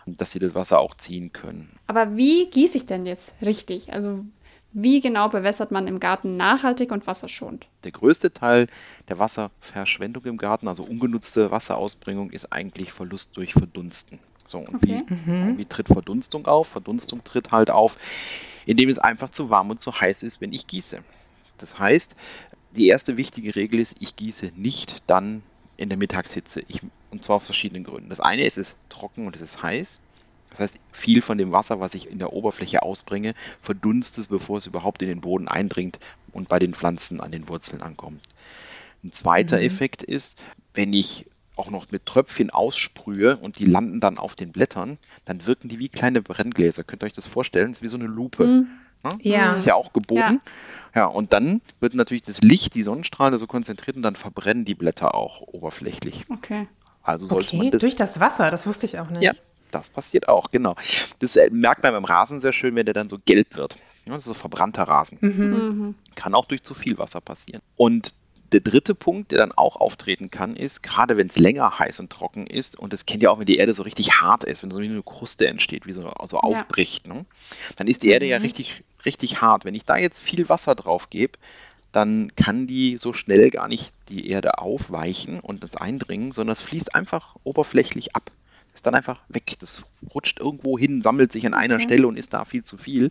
[0.06, 1.70] dass sie das Wasser auch ziehen können.
[1.86, 3.92] Aber wie gieße ich denn jetzt richtig?
[3.92, 4.24] Also
[4.72, 7.66] wie genau bewässert man im Garten nachhaltig und wasserschonend?
[7.84, 8.68] Der größte Teil
[9.08, 14.18] der Wasserverschwendung im Garten, also ungenutzte Wasserausbringung, ist eigentlich Verlust durch Verdunsten.
[14.46, 15.04] So, und okay.
[15.06, 15.58] wie, mhm.
[15.58, 16.68] wie tritt Verdunstung auf?
[16.68, 17.96] Verdunstung tritt halt auf,
[18.64, 21.02] indem es einfach zu warm und zu heiß ist, wenn ich gieße.
[21.62, 22.16] Das heißt,
[22.76, 25.42] die erste wichtige Regel ist, ich gieße nicht dann
[25.76, 26.62] in der Mittagshitze.
[26.68, 28.10] Ich, und zwar aus verschiedenen Gründen.
[28.10, 30.00] Das eine ist, es ist trocken und es ist heiß.
[30.50, 34.66] Das heißt, viel von dem Wasser, was ich in der Oberfläche ausbringe, verdunstet, bevor es
[34.66, 35.98] überhaupt in den Boden eindringt
[36.32, 38.22] und bei den Pflanzen an den Wurzeln ankommt.
[39.02, 39.64] Ein zweiter mhm.
[39.64, 40.38] Effekt ist,
[40.74, 45.46] wenn ich auch noch mit Tröpfchen aussprühe und die landen dann auf den Blättern, dann
[45.46, 46.82] wirken die wie kleine Brenngläser.
[46.84, 47.68] Könnt ihr euch das vorstellen?
[47.68, 48.46] Das ist wie so eine Lupe.
[48.46, 48.68] Mhm.
[49.22, 49.50] Ja.
[49.50, 50.40] Das ist ja auch gebogen.
[50.94, 51.02] Ja.
[51.02, 54.74] ja, und dann wird natürlich das Licht, die Sonnenstrahlen so konzentriert und dann verbrennen die
[54.74, 56.24] Blätter auch oberflächlich.
[56.28, 56.68] Okay.
[57.02, 59.22] Also sollte okay, man das, durch das Wasser, das wusste ich auch nicht.
[59.22, 59.32] Ja,
[59.72, 60.76] das passiert auch, genau.
[61.18, 63.76] Das äh, merkt man beim Rasen sehr schön, wenn der dann so gelb wird.
[64.04, 65.18] Ja, das ist so verbrannter Rasen.
[65.20, 65.30] Mhm.
[65.30, 65.94] mhm.
[66.14, 67.62] Kann auch durch zu viel Wasser passieren.
[67.76, 68.14] Und
[68.52, 72.10] der dritte Punkt, der dann auch auftreten kann, ist, gerade wenn es länger heiß und
[72.10, 74.70] trocken ist, und das kennt ihr auch, wenn die Erde so richtig hart ist, wenn
[74.70, 77.14] so eine Kruste entsteht, wie so also aufbricht, ja.
[77.14, 77.26] ne?
[77.76, 78.30] dann ist die Erde mhm.
[78.30, 79.64] ja richtig, richtig hart.
[79.64, 81.38] Wenn ich da jetzt viel Wasser drauf gebe,
[81.92, 86.62] dann kann die so schnell gar nicht die Erde aufweichen und das eindringen, sondern es
[86.62, 88.30] fließt einfach oberflächlich ab.
[88.74, 89.56] Ist dann einfach weg.
[89.60, 89.84] Das
[90.14, 91.84] rutscht irgendwo hin, sammelt sich an einer okay.
[91.84, 93.10] Stelle und ist da viel zu viel.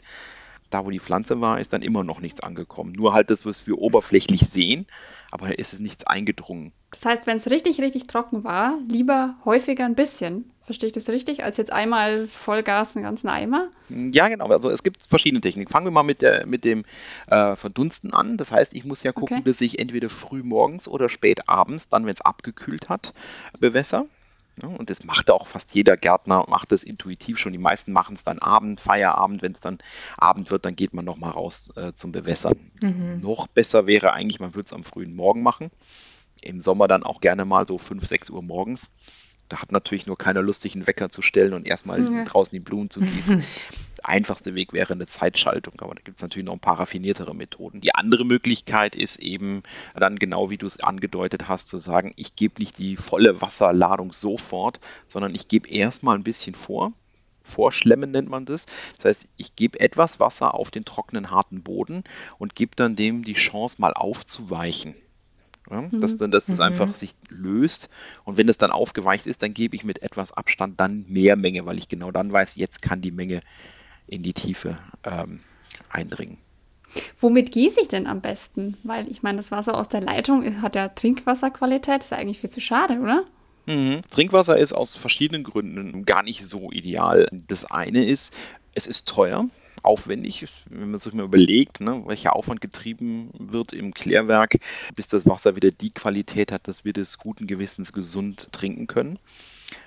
[0.72, 2.94] Da, wo die Pflanze war, ist dann immer noch nichts angekommen.
[2.94, 4.88] Nur halt das, was wir oberflächlich sehen,
[5.30, 6.72] aber ist es nichts eingedrungen.
[6.92, 10.52] Das heißt, wenn es richtig, richtig trocken war, lieber häufiger ein bisschen.
[10.66, 11.44] Verstehe ich das richtig?
[11.44, 13.70] Als jetzt einmal Vollgas einen ganzen Eimer?
[13.90, 14.48] Ja, genau.
[14.48, 15.70] Also es gibt verschiedene Techniken.
[15.70, 16.86] Fangen wir mal mit, der, mit dem
[17.28, 18.38] äh, Verdunsten an.
[18.38, 19.46] Das heißt, ich muss ja gucken, okay.
[19.46, 23.14] dass ich entweder früh morgens oder spät abends, dann wenn es abgekühlt hat,
[23.60, 24.06] bewässer.
[24.62, 27.52] Ja, und das macht auch fast jeder Gärtner, macht das intuitiv schon.
[27.52, 29.42] Die meisten machen es dann Abend, Feierabend.
[29.42, 29.80] Wenn es dann
[30.18, 32.72] Abend wird, dann geht man nochmal raus äh, zum Bewässern.
[32.82, 33.22] Mhm.
[33.22, 35.72] Noch besser wäre eigentlich, man würde es am frühen Morgen machen.
[36.42, 38.90] Im Sommer dann auch gerne mal so 5, 6 Uhr morgens.
[39.52, 42.24] Da hat natürlich nur keiner Lust, sich einen Wecker zu stellen und erstmal ja.
[42.24, 43.44] draußen die Blumen zu gießen.
[43.98, 47.36] Der einfachste Weg wäre eine Zeitschaltung, aber da gibt es natürlich noch ein paar raffiniertere
[47.36, 47.82] Methoden.
[47.82, 49.62] Die andere Möglichkeit ist eben
[49.94, 54.14] dann genau wie du es angedeutet hast, zu sagen, ich gebe nicht die volle Wasserladung
[54.14, 56.94] sofort, sondern ich gebe erstmal ein bisschen vor.
[57.44, 58.68] Vorschlemmen nennt man das.
[58.96, 62.06] Das heißt, ich gebe etwas Wasser auf den trockenen, harten Boden
[62.38, 64.96] und gebe dann dem die Chance, mal aufzuweichen.
[65.70, 66.32] Ja, dass, mhm.
[66.32, 66.64] dass es mhm.
[66.64, 67.90] einfach sich löst.
[68.26, 71.66] Und wenn es dann aufgeweicht ist, dann gebe ich mit etwas Abstand dann mehr Menge,
[71.66, 73.42] weil ich genau dann weiß, jetzt kann die Menge
[74.08, 75.40] in die Tiefe ähm,
[75.90, 76.38] eindringen.
[77.20, 78.76] Womit gieße ich denn am besten?
[78.84, 82.50] Weil ich meine, das Wasser aus der Leitung hat ja Trinkwasserqualität, ist ja eigentlich viel
[82.50, 83.24] zu schade, oder?
[83.66, 84.02] Mhm.
[84.10, 87.30] Trinkwasser ist aus verschiedenen Gründen gar nicht so ideal.
[87.48, 88.34] Das eine ist,
[88.74, 89.48] es ist teuer
[89.84, 94.58] aufwendig, wenn man sich mal überlegt, ne, welcher Aufwand getrieben wird im Klärwerk,
[94.96, 99.20] bis das Wasser wieder die Qualität hat, dass wir das guten Gewissens gesund trinken können.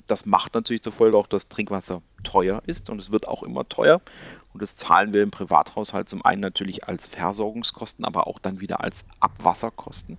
[0.07, 3.69] Das macht natürlich zur Folge auch, dass Trinkwasser teuer ist und es wird auch immer
[3.69, 4.01] teuer.
[4.53, 8.81] Und das zahlen wir im Privathaushalt zum einen natürlich als Versorgungskosten, aber auch dann wieder
[8.83, 10.19] als Abwasserkosten.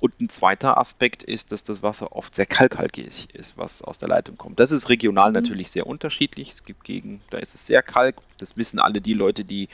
[0.00, 4.08] Und ein zweiter Aspekt ist, dass das Wasser oft sehr kalkhaltig ist, was aus der
[4.08, 4.60] Leitung kommt.
[4.60, 5.34] Das ist regional mhm.
[5.34, 6.52] natürlich sehr unterschiedlich.
[6.52, 8.16] Es gibt Gegenden, da ist es sehr kalk.
[8.38, 9.68] Das wissen alle die Leute, die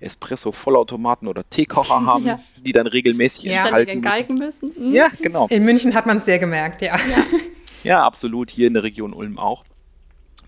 [0.00, 2.40] Espresso-Vollautomaten oder Teekocher haben, ja.
[2.56, 3.66] die dann regelmäßig ja.
[3.68, 4.68] enthalten müssen.
[4.68, 4.88] müssen.
[4.88, 4.94] Mhm.
[4.94, 5.46] Ja, genau.
[5.48, 6.96] In München hat man es sehr gemerkt, ja.
[6.96, 7.24] ja.
[7.84, 8.50] Ja, absolut.
[8.50, 9.64] Hier in der Region Ulm auch.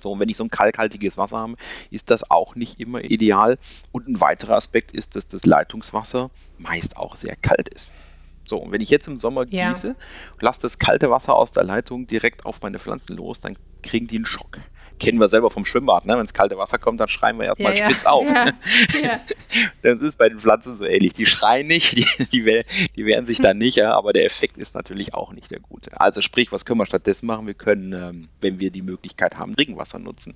[0.01, 1.55] So, und wenn ich so ein kalkhaltiges Wasser habe,
[1.90, 3.59] ist das auch nicht immer ideal.
[3.93, 7.93] Und ein weiterer Aspekt ist, dass das Leitungswasser meist auch sehr kalt ist.
[8.51, 9.95] So, und wenn ich jetzt im Sommer gieße, ja.
[10.41, 14.17] lasse das kalte Wasser aus der Leitung direkt auf meine Pflanzen los, dann kriegen die
[14.17, 14.59] einen Schock.
[14.99, 16.15] Kennen wir selber vom Schwimmbad, ne?
[16.15, 18.11] wenn das kalte Wasser kommt, dann schreien wir erstmal ja, spitz ja.
[18.11, 18.27] auf.
[19.03, 19.21] Ja.
[19.83, 21.13] das ist bei den Pflanzen so ähnlich.
[21.13, 22.65] Die schreien nicht, die, die,
[22.97, 26.01] die wehren sich dann nicht, aber der Effekt ist natürlich auch nicht der gute.
[26.01, 27.47] Also sprich, was können wir stattdessen machen?
[27.47, 30.35] Wir können, ähm, wenn wir die Möglichkeit haben, Regenwasser nutzen,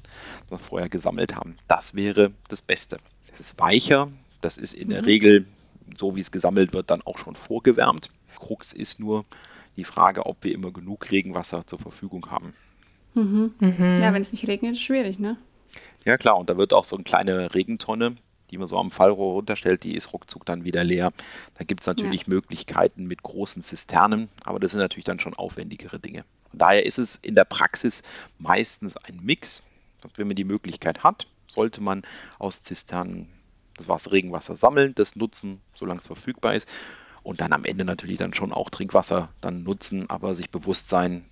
[0.48, 1.56] das wir vorher gesammelt haben.
[1.66, 2.98] Das wäre das Beste.
[3.32, 4.08] Es ist weicher,
[4.40, 5.06] das ist in der mhm.
[5.06, 5.46] Regel
[5.98, 8.10] so wie es gesammelt wird, dann auch schon vorgewärmt.
[8.38, 9.24] Krux ist nur
[9.76, 12.54] die Frage, ob wir immer genug Regenwasser zur Verfügung haben.
[13.14, 13.54] Mhm.
[13.60, 14.00] Mhm.
[14.00, 15.36] Ja, wenn es nicht regnet, ist es schwierig, ne?
[16.04, 16.36] Ja, klar.
[16.36, 18.16] Und da wird auch so eine kleine Regentonne,
[18.50, 21.12] die man so am Fallrohr runterstellt, die ist ruckzuck dann wieder leer.
[21.54, 22.28] Da gibt es natürlich ja.
[22.28, 26.24] Möglichkeiten mit großen Zisternen, aber das sind natürlich dann schon aufwendigere Dinge.
[26.50, 28.02] Von daher ist es in der Praxis
[28.38, 29.66] meistens ein Mix.
[30.16, 32.02] Wenn man die Möglichkeit hat, sollte man
[32.38, 33.28] aus Zisternen
[33.76, 36.68] das Wasser, Regenwasser sammeln, das nutzen, solange es verfügbar ist.
[37.22, 41.24] Und dann am Ende natürlich dann schon auch Trinkwasser dann nutzen, aber sich bewusst sein,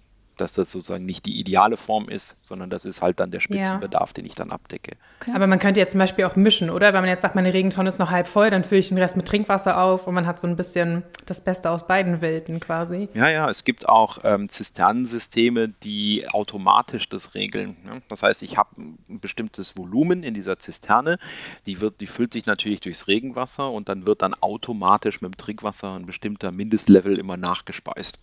[0.43, 4.11] dass das sozusagen nicht die ideale Form ist, sondern das ist halt dann der Spitzenbedarf,
[4.11, 4.15] ja.
[4.15, 4.97] den ich dann abdecke.
[5.21, 5.31] Okay.
[5.35, 6.93] Aber man könnte jetzt zum Beispiel auch mischen, oder?
[6.93, 9.17] Wenn man jetzt sagt, meine Regentonne ist noch halb voll, dann fülle ich den Rest
[9.17, 13.09] mit Trinkwasser auf und man hat so ein bisschen das Beste aus beiden Welten quasi.
[13.15, 17.77] Ja, ja, es gibt auch ähm, Zisternensysteme, die automatisch das regeln.
[17.85, 18.03] Ne?
[18.09, 21.19] Das heißt, ich habe ein bestimmtes Volumen in dieser Zisterne,
[21.67, 25.37] die, wird, die füllt sich natürlich durchs Regenwasser und dann wird dann automatisch mit dem
[25.37, 28.19] Trinkwasser ein bestimmter Mindestlevel immer nachgespeist.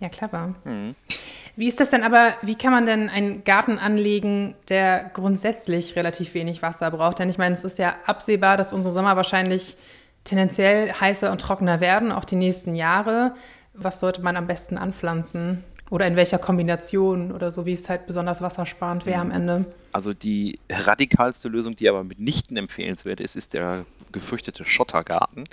[0.00, 0.54] Ja, clever.
[0.64, 0.94] Mhm.
[1.56, 6.34] Wie ist das denn aber, wie kann man denn einen Garten anlegen, der grundsätzlich relativ
[6.34, 7.18] wenig Wasser braucht?
[7.18, 9.76] Denn ich meine, es ist ja absehbar, dass unsere Sommer wahrscheinlich
[10.24, 13.34] tendenziell heißer und trockener werden, auch die nächsten Jahre.
[13.72, 15.64] Was sollte man am besten anpflanzen?
[15.88, 19.66] Oder in welcher Kombination oder so, wie es halt besonders wassersparend wäre am Ende?
[19.96, 25.44] Also die radikalste Lösung, die aber mitnichten empfehlenswert ist, ist der gefürchtete Schottergarten,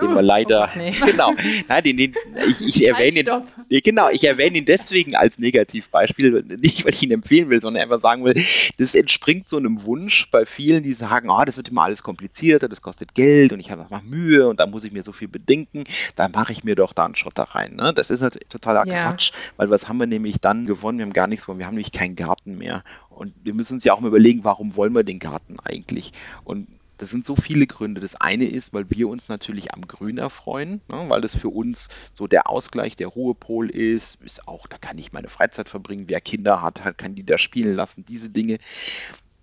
[0.00, 0.94] den uh, wir leider, oh, nee.
[1.04, 1.34] genau,
[1.68, 2.14] nein, den, den,
[2.48, 7.10] ich, ich erwähne ihn, genau, ich erwähne ihn deswegen als Negativbeispiel, nicht weil ich ihn
[7.10, 8.42] empfehlen will, sondern einfach sagen will,
[8.78, 12.70] das entspringt so einem Wunsch bei vielen, die sagen, oh, das wird immer alles komplizierter,
[12.70, 15.28] das kostet Geld und ich habe noch Mühe und da muss ich mir so viel
[15.28, 15.84] bedenken,
[16.16, 17.76] da mache ich mir doch da einen Schotter rein.
[17.76, 17.92] Ne?
[17.92, 19.10] Das ist natürlich totaler ja.
[19.10, 20.96] Quatsch, weil was haben wir nämlich dann gewonnen?
[20.96, 22.82] Wir haben gar nichts gewonnen, wir haben nämlich keinen Garten mehr.
[23.20, 26.14] Und wir müssen uns ja auch mal überlegen, warum wollen wir den Garten eigentlich?
[26.42, 26.68] Und
[27.00, 28.00] Das sind so viele Gründe.
[28.02, 31.88] Das eine ist, weil wir uns natürlich am Grün erfreuen, ne, weil das für uns
[32.12, 34.22] so der Ausgleich, der Ruhepol ist.
[34.22, 36.04] Ist auch, da kann ich meine Freizeit verbringen.
[36.08, 38.04] Wer Kinder hat, kann die da spielen lassen.
[38.06, 38.58] Diese Dinge.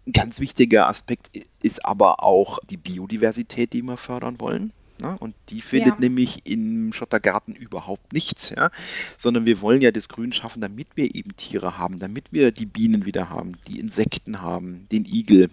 [0.05, 1.31] Ein ganz wichtiger Aspekt
[1.63, 4.71] ist aber auch die Biodiversität, die wir fördern wollen.
[5.01, 5.99] Ja, und die findet ja.
[5.99, 8.71] nämlich im Schottergarten überhaupt nichts, ja,
[9.15, 12.65] sondern wir wollen ja das Grün schaffen, damit wir eben Tiere haben, damit wir die
[12.65, 15.49] Bienen wieder haben, die Insekten haben, den Igel,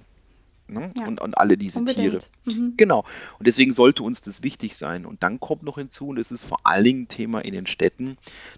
[0.66, 0.92] Ne?
[0.96, 1.06] Ja.
[1.06, 2.28] Und, und alle diese Unbedingt.
[2.44, 2.58] Tiere.
[2.58, 2.74] Mhm.
[2.76, 3.04] Genau.
[3.38, 5.04] Und deswegen sollte uns das wichtig sein.
[5.04, 8.16] Und dann kommt noch hinzu, und das ist vor allen Dingen Thema in den Städten,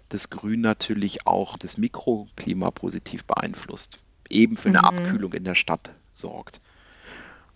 [0.09, 4.01] dass Grün natürlich auch das Mikroklima positiv beeinflusst.
[4.29, 4.85] Eben für eine mhm.
[4.85, 6.61] Abkühlung in der Stadt sorgt.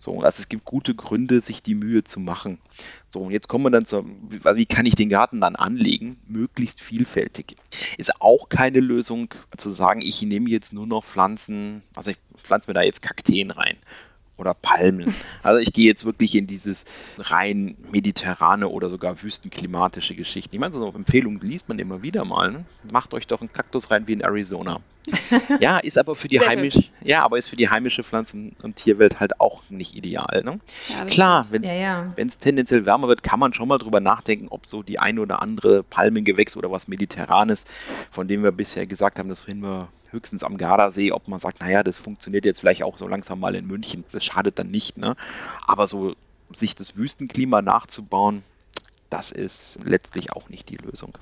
[0.02, 2.58] So, also es gibt gute Gründe, sich die Mühe zu machen.
[3.06, 6.20] So, und jetzt kommen wir dann zu, wie kann ich den Garten dann anlegen?
[6.26, 7.54] Möglichst vielfältig.
[7.98, 12.68] Ist auch keine Lösung zu sagen, ich nehme jetzt nur noch Pflanzen, also ich pflanze
[12.68, 13.76] mir da jetzt Kakteen rein
[14.42, 15.14] oder Palmen.
[15.42, 16.84] Also ich gehe jetzt wirklich in dieses
[17.18, 20.54] rein mediterrane oder sogar wüstenklimatische Geschichten.
[20.54, 22.50] Ich meine, so Empfehlungen liest man immer wieder mal.
[22.50, 22.64] Ne?
[22.90, 24.80] Macht euch doch einen Kaktus rein wie in Arizona.
[25.60, 29.18] ja, ist aber für die heimische, ja, aber ist für die heimische Pflanzen- und Tierwelt
[29.18, 30.42] halt auch nicht ideal.
[30.44, 30.60] Ne?
[30.88, 32.14] Ja, Klar, wenn es ja, ja.
[32.40, 35.82] tendenziell wärmer wird, kann man schon mal drüber nachdenken, ob so die ein oder andere
[35.82, 37.66] Palmengewächs oder was Mediterranes,
[38.10, 41.60] von dem wir bisher gesagt haben, das finden wir höchstens am Gardasee, ob man sagt,
[41.60, 44.04] naja, das funktioniert jetzt vielleicht auch so langsam mal in München.
[44.12, 45.16] Das schadet dann nicht, ne?
[45.66, 46.14] Aber so
[46.54, 48.42] sich das Wüstenklima nachzubauen,
[49.10, 51.16] das ist letztlich auch nicht die Lösung.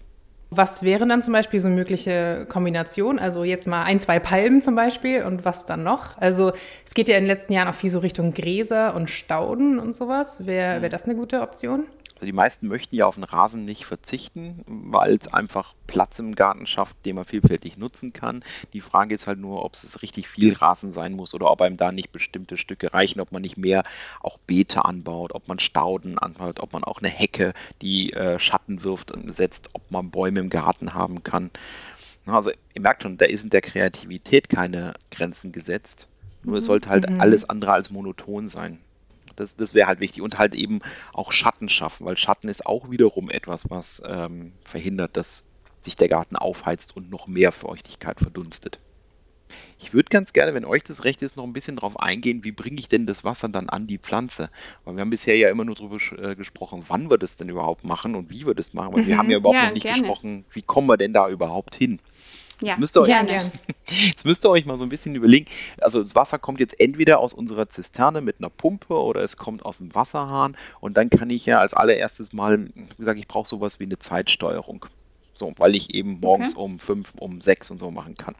[0.53, 3.20] Was wären dann zum Beispiel so mögliche Kombinationen?
[3.20, 6.18] Also jetzt mal ein, zwei Palmen zum Beispiel und was dann noch?
[6.18, 6.53] Also
[6.85, 9.94] es geht ja in den letzten Jahren auch viel so Richtung Gräser und Stauden und
[9.94, 10.46] sowas.
[10.46, 11.85] Wäre wär das eine gute Option?
[12.21, 16.35] Also die meisten möchten ja auf den Rasen nicht verzichten, weil es einfach Platz im
[16.35, 18.45] Garten schafft, den man vielfältig nutzen kann.
[18.75, 21.79] Die Frage ist halt nur, ob es richtig viel Rasen sein muss oder ob einem
[21.79, 23.85] da nicht bestimmte Stücke reichen, ob man nicht mehr
[24.21, 28.85] auch Beete anbaut, ob man Stauden anbaut, ob man auch eine Hecke, die äh, Schatten
[28.85, 31.51] wirft, setzt, ob man Bäume im Garten haben kann.
[32.27, 36.07] Also ihr merkt schon, da ist in der Kreativität keine Grenzen gesetzt.
[36.43, 36.67] Nur es mhm.
[36.67, 37.19] sollte halt mhm.
[37.19, 38.79] alles andere als monoton sein.
[39.37, 40.23] Das, das wäre halt wichtig.
[40.23, 40.81] Und halt eben
[41.12, 45.45] auch Schatten schaffen, weil Schatten ist auch wiederum etwas, was ähm, verhindert, dass
[45.83, 48.79] sich der Garten aufheizt und noch mehr Feuchtigkeit verdunstet.
[49.79, 52.53] Ich würde ganz gerne, wenn euch das recht ist, noch ein bisschen darauf eingehen, wie
[52.53, 54.51] bringe ich denn das Wasser dann an die Pflanze?
[54.85, 57.85] Weil wir haben bisher ja immer nur darüber äh, gesprochen, wann wir das denn überhaupt
[57.85, 58.88] machen und wie wir das machen.
[58.88, 59.07] Aber mhm.
[59.07, 60.01] wir haben ja überhaupt ja, noch nicht gerne.
[60.01, 61.99] gesprochen, wie kommen wir denn da überhaupt hin?
[62.61, 63.23] Ja, jetzt müsst, ihr euch, ja,
[64.07, 65.46] jetzt müsst ihr euch mal so ein bisschen überlegen.
[65.81, 69.64] Also das Wasser kommt jetzt entweder aus unserer Zisterne mit einer Pumpe oder es kommt
[69.64, 73.49] aus dem Wasserhahn und dann kann ich ja als allererstes mal, wie gesagt, ich brauche
[73.49, 74.87] sowas wie eine Zeitsteuerung.
[75.33, 76.64] So, weil ich eben morgens okay.
[76.64, 78.35] um fünf, um sechs und so machen kann.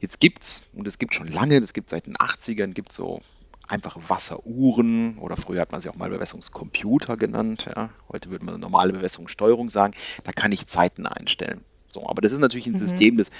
[0.00, 3.20] Jetzt gibt's, und es gibt schon lange, das gibt seit den 80ern, gibt so
[3.68, 7.68] einfache Wasseruhren oder früher hat man sie auch mal Bewässerungscomputer genannt.
[7.74, 7.90] Ja.
[8.08, 9.94] Heute würde man normale Bewässerungssteuerung sagen.
[10.24, 11.62] Da kann ich Zeiten einstellen.
[11.98, 12.78] So, aber das ist natürlich ein mhm.
[12.78, 13.30] System, das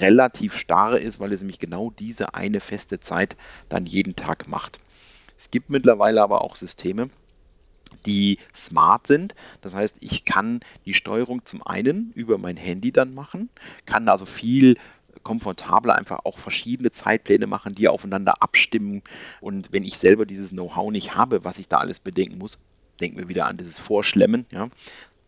[0.00, 3.36] relativ starr ist, weil es nämlich genau diese eine feste Zeit
[3.68, 4.80] dann jeden Tag macht.
[5.38, 7.08] Es gibt mittlerweile aber auch Systeme,
[8.06, 9.34] die smart sind.
[9.60, 13.48] Das heißt, ich kann die Steuerung zum einen über mein Handy dann machen,
[13.86, 14.76] kann also viel
[15.22, 19.02] komfortabler einfach auch verschiedene Zeitpläne machen, die aufeinander abstimmen.
[19.40, 22.58] Und wenn ich selber dieses Know-how nicht habe, was ich da alles bedenken muss,
[23.00, 24.68] denken wir wieder an dieses Vorschlemmen, ja,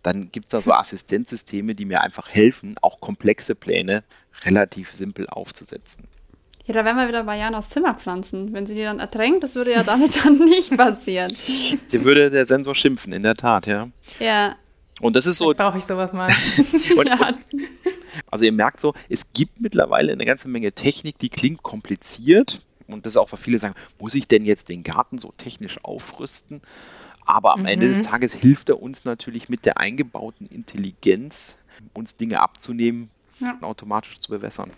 [0.05, 4.05] dann gibt es da so Assistenzsysteme, die mir einfach helfen, auch komplexe Pläne
[4.45, 6.07] relativ simpel aufzusetzen.
[6.67, 8.55] Ja, da wären wir wieder bei Janas Zimmerpflanzen.
[8.55, 11.31] Wenn sie die dann ertränkt, das würde ja damit dann nicht passieren.
[11.31, 13.89] Sie würde der Sensor schimpfen, in der Tat, ja.
[14.19, 14.57] Ja.
[15.01, 15.53] Und das ist so.
[15.53, 16.31] Brauche ich sowas mal.
[16.97, 17.35] und, ja.
[18.31, 22.63] also ihr merkt so, es gibt mittlerweile eine ganze Menge Technik, die klingt kompliziert.
[22.87, 25.79] Und das ist auch, was viele sagen, muss ich denn jetzt den Garten so technisch
[25.83, 26.63] aufrüsten?
[27.25, 27.67] Aber am mhm.
[27.67, 28.03] Ende des mhm.
[28.03, 31.59] Tages hilft er uns natürlich mit der eingebauten Intelligenz,
[31.93, 33.11] uns Dinge abzunehmen
[33.41, 33.53] ja.
[33.53, 34.71] und automatisch zu bewässern.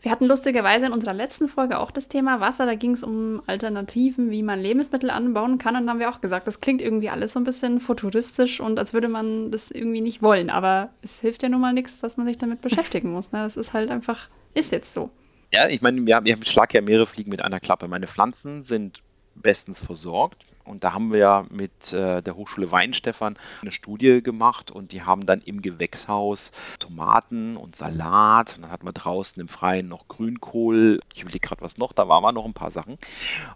[0.00, 2.66] Wir hatten lustigerweise in unserer letzten Folge auch das Thema Wasser.
[2.66, 5.76] Da ging es um Alternativen, wie man Lebensmittel anbauen kann.
[5.76, 8.78] Und da haben wir auch gesagt, das klingt irgendwie alles so ein bisschen futuristisch und
[8.78, 10.50] als würde man das irgendwie nicht wollen.
[10.50, 13.32] Aber es hilft ja nun mal nichts, dass man sich damit beschäftigen muss.
[13.32, 13.40] Ne?
[13.40, 15.10] Das ist halt einfach, ist jetzt so.
[15.52, 17.88] Ja, ich meine, wir, wir schlagen ja mehrere Fliegen mit einer Klappe.
[17.88, 19.02] Meine Pflanzen sind
[19.42, 20.44] bestens versorgt.
[20.64, 25.02] Und da haben wir ja mit äh, der Hochschule Weinstefan eine Studie gemacht und die
[25.02, 30.08] haben dann im Gewächshaus Tomaten und Salat und dann hatten wir draußen im Freien noch
[30.08, 31.00] Grünkohl.
[31.14, 32.98] Ich überlege gerade was noch, da waren wir noch ein paar Sachen.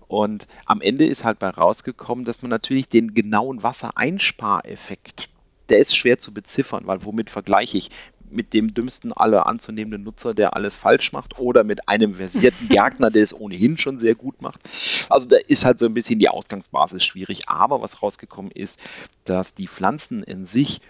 [0.06, 5.30] Und am Ende ist halt bei rausgekommen, dass man natürlich den genauen Wassereinspareffekt
[5.70, 7.90] der ist schwer zu beziffern, weil womit vergleiche ich?
[8.32, 13.10] Mit dem dümmsten aller anzunehmenden Nutzer, der alles falsch macht, oder mit einem versierten Gärtner,
[13.10, 14.60] der es ohnehin schon sehr gut macht.
[15.08, 17.48] Also da ist halt so ein bisschen die Ausgangsbasis schwierig.
[17.48, 18.80] Aber was rausgekommen ist,
[19.24, 20.80] dass die Pflanzen in sich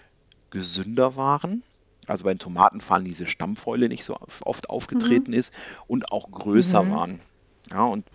[0.49, 1.63] gesünder waren.
[2.07, 5.37] Also bei den Tomaten fallen diese Stammfäule nicht so oft aufgetreten mhm.
[5.37, 5.53] ist
[5.87, 6.91] und auch größer mhm.
[6.91, 7.19] waren.
[7.69, 8.05] Ja, und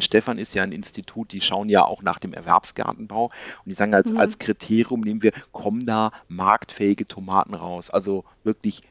[0.00, 3.32] Stefan ist ja ein Institut, die schauen ja auch nach dem Erwerbsgartenbau und
[3.66, 4.18] die sagen als, mhm.
[4.18, 7.90] als Kriterium nehmen wir, kommen da marktfähige Tomaten raus.
[7.90, 8.82] Also wirklich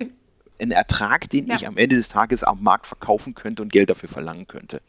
[0.59, 1.55] ein Ertrag, den ja.
[1.55, 4.81] ich am Ende des Tages am Markt verkaufen könnte und Geld dafür verlangen könnte.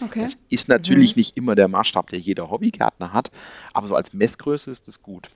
[0.00, 0.22] Okay.
[0.22, 1.20] Das ist natürlich mhm.
[1.20, 3.30] nicht immer der Maßstab, der jeder Hobbygärtner hat,
[3.72, 5.30] aber so als Messgröße ist das gut.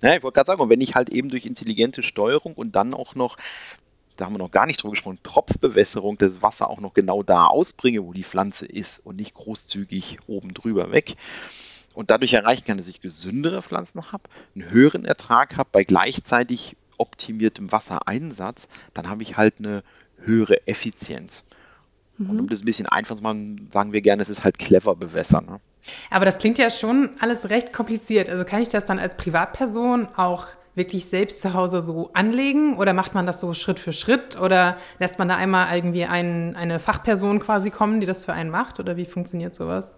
[0.00, 3.14] Ja, ich wollte gerade sagen, wenn ich halt eben durch intelligente Steuerung und dann auch
[3.14, 3.36] noch
[4.16, 7.46] da haben wir noch gar nicht drüber gesprochen, Tropfbewässerung, das Wasser auch noch genau da
[7.46, 11.16] ausbringe, wo die Pflanze ist und nicht großzügig oben drüber weg.
[11.94, 16.76] Und dadurch erreichen kann, dass ich gesündere Pflanzen habe, einen höheren Ertrag habe bei gleichzeitig
[16.96, 19.82] optimiertem Wassereinsatz, dann habe ich halt eine
[20.24, 21.44] höhere Effizienz.
[22.18, 22.30] Mhm.
[22.30, 24.94] Und um das ein bisschen einfach zu machen, sagen wir gerne, es ist halt clever
[24.96, 25.46] bewässern.
[25.46, 25.60] Ne?
[26.10, 28.30] Aber das klingt ja schon alles recht kompliziert.
[28.30, 32.92] Also kann ich das dann als Privatperson auch wirklich selbst zu Hause so anlegen oder
[32.94, 36.78] macht man das so Schritt für Schritt oder lässt man da einmal irgendwie ein, eine
[36.80, 39.94] Fachperson quasi kommen, die das für einen macht oder wie funktioniert sowas?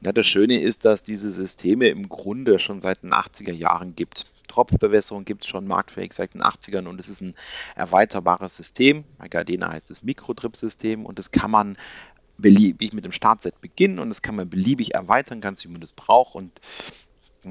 [0.00, 4.30] Ja, das Schöne ist, dass diese Systeme im Grunde schon seit den 80er Jahren gibt.
[4.48, 7.34] Tropfbewässerung gibt es schon marktfähig seit den 80ern und es ist ein
[7.76, 9.04] erweiterbares System.
[9.18, 11.76] Bei Gardena heißt es Mikrodrip-System und das kann man
[12.38, 15.92] beliebig mit dem Startset beginnen und das kann man beliebig erweitern, ganz wie man das
[15.92, 16.60] braucht und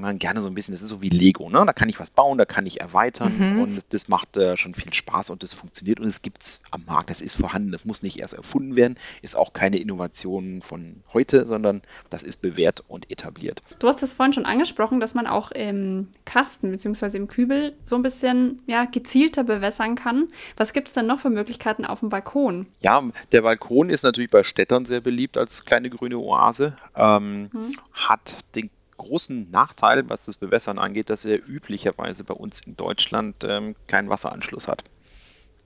[0.00, 1.62] man gerne so ein bisschen, das ist so wie Lego, ne?
[1.64, 3.60] Da kann ich was bauen, da kann ich erweitern mhm.
[3.60, 6.84] und das macht äh, schon viel Spaß und das funktioniert und es gibt es am
[6.86, 11.02] Markt, das ist vorhanden, das muss nicht erst erfunden werden, ist auch keine Innovation von
[11.12, 13.62] heute, sondern das ist bewährt und etabliert.
[13.78, 17.16] Du hast das vorhin schon angesprochen, dass man auch im Kasten bzw.
[17.16, 20.28] im Kübel so ein bisschen ja, gezielter bewässern kann.
[20.56, 22.66] Was gibt es denn noch für Möglichkeiten auf dem Balkon?
[22.80, 27.76] Ja, der Balkon ist natürlich bei Städtern sehr beliebt als kleine grüne Oase, ähm, mhm.
[27.92, 33.36] hat den großen Nachteil, was das Bewässern angeht, dass er üblicherweise bei uns in Deutschland
[33.42, 34.84] ähm, keinen Wasseranschluss hat.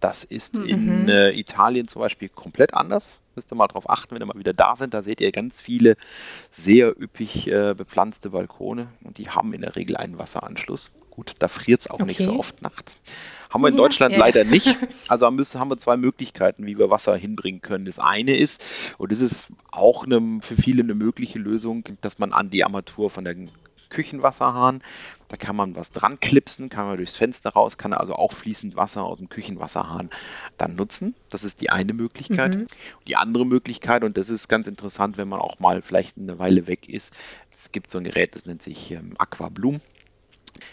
[0.02, 0.66] Das ist mhm.
[0.66, 3.22] in äh, Italien zum Beispiel komplett anders.
[3.36, 4.94] Müsst ihr mal drauf achten, wenn ihr mal wieder da sind.
[4.94, 5.96] Da seht ihr ganz viele
[6.50, 10.94] sehr üppig äh, bepflanzte Balkone und die haben in der Regel einen Wasseranschluss.
[11.14, 12.06] Gut, da friert es auch okay.
[12.06, 12.96] nicht so oft nachts.
[13.50, 14.18] Haben wir in ja, Deutschland ja.
[14.18, 14.78] leider nicht.
[15.08, 17.84] Also haben wir zwei Möglichkeiten, wie wir Wasser hinbringen können.
[17.84, 18.64] Das eine ist,
[18.96, 23.10] und das ist auch eine, für viele eine mögliche Lösung, dass man an die Armatur
[23.10, 23.36] von der
[23.90, 24.80] Küchenwasserhahn,
[25.28, 28.74] da kann man was dran klipsen, kann man durchs Fenster raus, kann also auch fließend
[28.74, 30.08] Wasser aus dem Küchenwasserhahn
[30.56, 31.14] dann nutzen.
[31.28, 32.56] Das ist die eine Möglichkeit.
[32.56, 32.66] Mhm.
[33.06, 36.66] Die andere Möglichkeit, und das ist ganz interessant, wenn man auch mal vielleicht eine Weile
[36.68, 37.12] weg ist,
[37.54, 39.82] es gibt so ein Gerät, das nennt sich ähm, Aquablum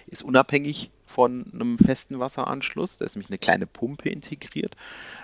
[0.08, 2.98] ist unabhängig von einem festen Wasseranschluss.
[2.98, 4.76] Da ist nämlich eine kleine Pumpe integriert,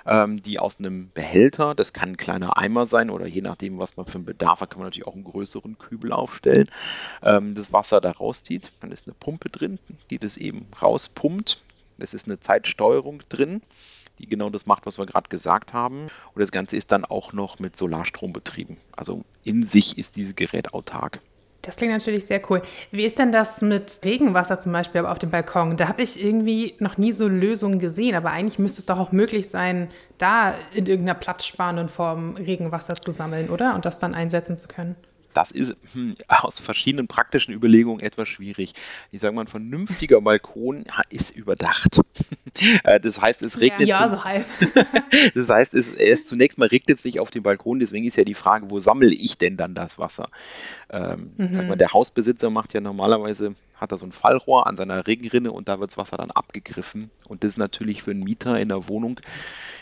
[0.05, 3.95] ähm, die aus einem Behälter, das kann ein kleiner Eimer sein oder je nachdem, was
[3.95, 6.69] man für einen Bedarf hat, kann man natürlich auch einen größeren Kübel aufstellen,
[7.21, 8.71] ähm, das Wasser da rauszieht.
[8.81, 11.63] Dann ist eine Pumpe drin, die das eben rauspumpt.
[11.97, 13.61] Es ist eine Zeitsteuerung drin
[14.19, 16.03] die genau das macht, was wir gerade gesagt haben.
[16.33, 18.77] Und das Ganze ist dann auch noch mit Solarstrom betrieben.
[18.95, 21.19] Also in sich ist dieses Gerät autark.
[21.65, 22.61] Das klingt natürlich sehr cool.
[22.91, 25.77] Wie ist denn das mit Regenwasser zum Beispiel auf dem Balkon?
[25.77, 29.11] Da habe ich irgendwie noch nie so Lösungen gesehen, aber eigentlich müsste es doch auch
[29.11, 33.73] möglich sein, da in irgendeiner platzsparenden Form Regenwasser zu sammeln, oder?
[33.75, 34.95] Und das dann einsetzen zu können.
[35.35, 38.73] Das ist hm, aus verschiedenen praktischen Überlegungen etwas schwierig.
[39.11, 42.01] Ich sage mal, ein vernünftiger Balkon ist überdacht.
[42.85, 43.89] Äh, das heißt, es regnet.
[43.89, 44.45] Ja, so halb.
[45.35, 48.23] das heißt, es, es, zunächst mal regnet es sich auf dem Balkon, deswegen ist ja
[48.23, 50.29] die Frage, wo sammle ich denn dann das Wasser?
[50.89, 51.53] Ähm, mhm.
[51.53, 55.51] sag mal, der Hausbesitzer macht ja normalerweise, hat er so ein Fallrohr an seiner Regenrinne
[55.51, 57.11] und da wird das Wasser dann abgegriffen.
[57.27, 59.19] Und das ist natürlich für einen Mieter in der Wohnung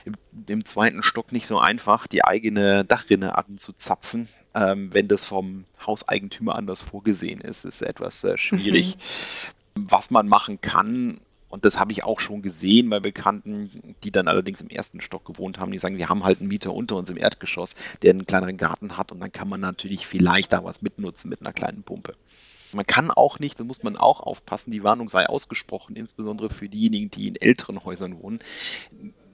[0.05, 0.13] im,
[0.47, 6.55] im zweiten Stock nicht so einfach, die eigene Dachrinne anzuzapfen ähm, wenn das vom Hauseigentümer
[6.55, 8.97] anders vorgesehen ist, ist etwas äh, schwierig.
[9.75, 9.89] Mhm.
[9.89, 14.27] Was man machen kann, und das habe ich auch schon gesehen bei Bekannten, die dann
[14.27, 17.09] allerdings im ersten Stock gewohnt haben, die sagen, wir haben halt einen Mieter unter uns
[17.09, 20.81] im Erdgeschoss, der einen kleineren Garten hat und dann kann man natürlich vielleicht da was
[20.81, 22.15] mitnutzen mit einer kleinen Pumpe.
[22.73, 26.69] Man kann auch nicht, da muss man auch aufpassen, die Warnung sei ausgesprochen, insbesondere für
[26.69, 28.39] diejenigen, die in älteren Häusern wohnen.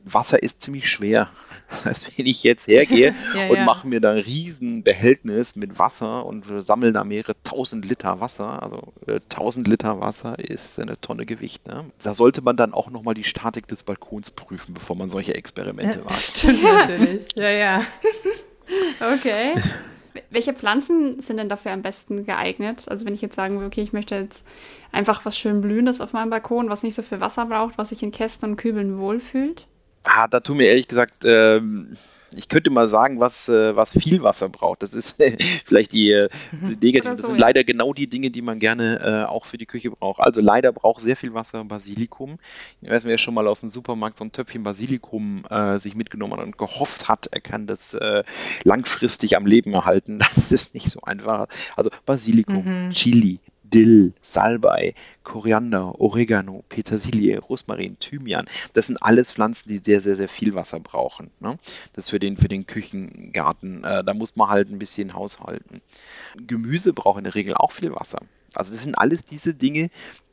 [0.06, 1.30] Wasser ist ziemlich schwer.
[1.70, 3.64] Das heißt, wenn ich jetzt hergehe ja, und ja.
[3.64, 8.64] mache mir da ein riesen Behältnis mit Wasser und sammle da mehrere tausend Liter Wasser,
[8.64, 11.68] also äh, tausend Liter Wasser ist eine Tonne Gewicht.
[11.68, 11.86] Ne?
[12.02, 16.00] Da sollte man dann auch nochmal die Statik des Balkons prüfen, bevor man solche Experimente
[16.00, 16.20] ja, wagt.
[16.20, 17.28] Stimmt natürlich.
[17.38, 17.82] Ja, ja.
[19.14, 19.54] okay.
[20.32, 22.86] Welche Pflanzen sind denn dafür am besten geeignet?
[22.88, 24.46] Also wenn ich jetzt sagen will, okay, ich möchte jetzt
[24.92, 28.04] einfach was schön Blühendes auf meinem Balkon, was nicht so viel Wasser braucht, was sich
[28.04, 29.68] in Kästen und Kübeln wohlfühlt?
[30.06, 31.98] Ah, da tun mir ehrlich gesagt ähm,
[32.36, 34.84] ich könnte mal sagen, was, äh, was viel Wasser braucht.
[34.84, 35.22] Das ist
[35.66, 36.80] vielleicht die, äh, die mhm.
[36.82, 37.16] negative.
[37.16, 40.20] Das sind leider genau die Dinge, die man gerne äh, auch für die Küche braucht.
[40.20, 42.40] Also leider braucht sehr viel Wasser Basilikum.
[42.82, 46.34] Ich weiß, wer schon mal aus dem Supermarkt so ein Töpfchen Basilikum äh, sich mitgenommen
[46.34, 48.24] hat und gehofft hat, er kann das äh,
[48.64, 50.20] langfristig am Leben erhalten.
[50.40, 51.48] Das ist nicht so einfach.
[51.76, 52.90] Also Basilikum, mhm.
[52.92, 53.40] Chili,
[53.74, 58.48] Dill, Salbei, Koriander, Oregano, Petersilie, Rosmarin, Thymian.
[58.74, 61.32] Das sind alles Pflanzen, die sehr, sehr, sehr viel Wasser brauchen.
[61.40, 61.58] Ne?
[61.94, 63.84] Das ist für den, für den Küchengarten.
[63.84, 65.82] Äh, da muss man halt ein bisschen haushalten.
[66.48, 68.20] Gemüse braucht in der Regel auch viel Wasser.
[68.56, 69.90] Also das sind alles diese Dinge,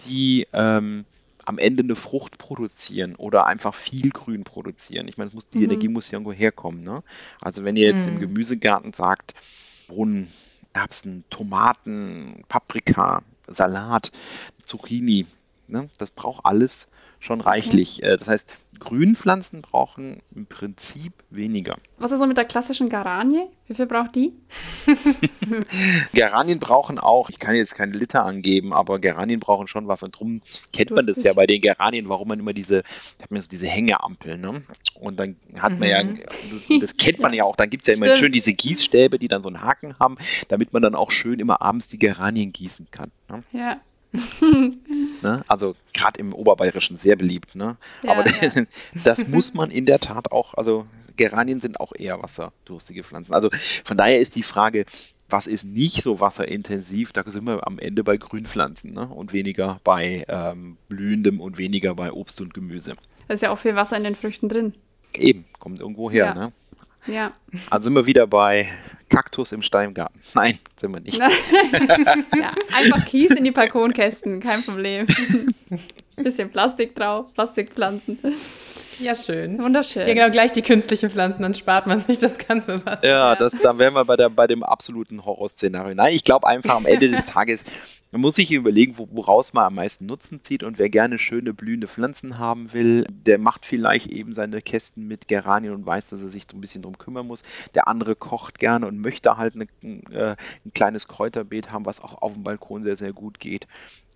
[0.06, 1.04] die ähm,
[1.44, 5.08] am Ende eine Frucht produzieren oder einfach viel Grün produzieren.
[5.08, 5.64] Ich meine, muss, die mhm.
[5.64, 6.82] Energie muss ja irgendwo herkommen.
[6.82, 7.02] Ne?
[7.40, 8.14] Also wenn ihr jetzt mhm.
[8.14, 9.34] im Gemüsegarten sagt,
[9.86, 10.28] Brunnen,
[10.76, 14.12] Erbsen, Tomaten, Paprika, Salat,
[14.64, 15.26] Zucchini.
[15.68, 15.88] Ne?
[15.98, 16.90] Das braucht alles
[17.26, 17.98] schon reichlich.
[17.98, 18.12] Okay.
[18.12, 18.48] Äh, das heißt,
[18.78, 21.76] Grünpflanzen brauchen im Prinzip weniger.
[21.98, 23.46] Was ist so mit der klassischen Garanie?
[23.66, 24.32] Wie viel braucht die?
[26.12, 30.18] Geranien brauchen auch, ich kann jetzt keine Liter angeben, aber Geranien brauchen schon was und
[30.18, 32.82] drum kennt man das ja bei den Geranien, warum man immer diese,
[33.20, 34.62] hat man so diese Hängeampel, ne?
[34.94, 35.78] Und dann hat mhm.
[35.78, 36.20] man ja, mhm.
[36.68, 37.38] das, das kennt man ja.
[37.38, 38.18] ja auch, dann gibt es ja immer Stimmt.
[38.18, 40.16] schön diese Gießstäbe, die dann so einen Haken haben,
[40.48, 43.10] damit man dann auch schön immer abends die Geranien gießen kann.
[43.28, 43.42] Ne?
[43.52, 43.80] Ja.
[45.22, 45.42] ne?
[45.48, 47.54] Also gerade im Oberbayerischen sehr beliebt.
[47.54, 47.76] Ne?
[48.02, 48.64] Ja, Aber ja.
[49.04, 50.86] das muss man in der Tat auch, also
[51.16, 53.34] Geranien sind auch eher wasserdurstige Pflanzen.
[53.34, 53.50] Also
[53.84, 54.84] von daher ist die Frage,
[55.28, 59.08] was ist nicht so wasserintensiv, da sind wir am Ende bei Grünpflanzen ne?
[59.08, 62.94] und weniger bei ähm, blühendem und weniger bei Obst und Gemüse.
[63.26, 64.74] Da ist ja auch viel Wasser in den Früchten drin.
[65.14, 66.26] Eben, kommt irgendwo her.
[66.26, 66.34] Ja.
[66.34, 66.52] Ne?
[67.06, 67.32] Ja.
[67.70, 68.68] Also sind wir wieder bei
[69.08, 70.20] Kaktus im Steingarten.
[70.34, 71.18] Nein, sind wir nicht.
[71.18, 71.30] ja,
[72.74, 75.06] einfach Kies in die Balkonkästen, kein Problem.
[76.16, 78.18] Bisschen Plastik drauf, Plastikpflanzen.
[78.98, 79.62] Ja, schön.
[79.62, 80.06] Wunderschön.
[80.06, 83.00] Ja, genau, gleich die künstlichen Pflanzen, dann spart man sich das ganze was.
[83.02, 85.94] Ja, das, dann wären wir bei, der, bei dem absoluten Horrorszenario.
[85.94, 87.60] Nein, ich glaube einfach am Ende des Tages,
[88.12, 91.88] man muss sich überlegen, woraus man am meisten Nutzen zieht und wer gerne schöne blühende
[91.88, 96.28] Pflanzen haben will, der macht vielleicht eben seine Kästen mit Geranien und weiß, dass er
[96.28, 97.44] sich so ein bisschen drum kümmern muss.
[97.74, 99.66] Der andere kocht gerne und möchte halt eine,
[100.12, 103.66] äh, ein kleines Kräuterbeet haben, was auch auf dem Balkon sehr, sehr gut geht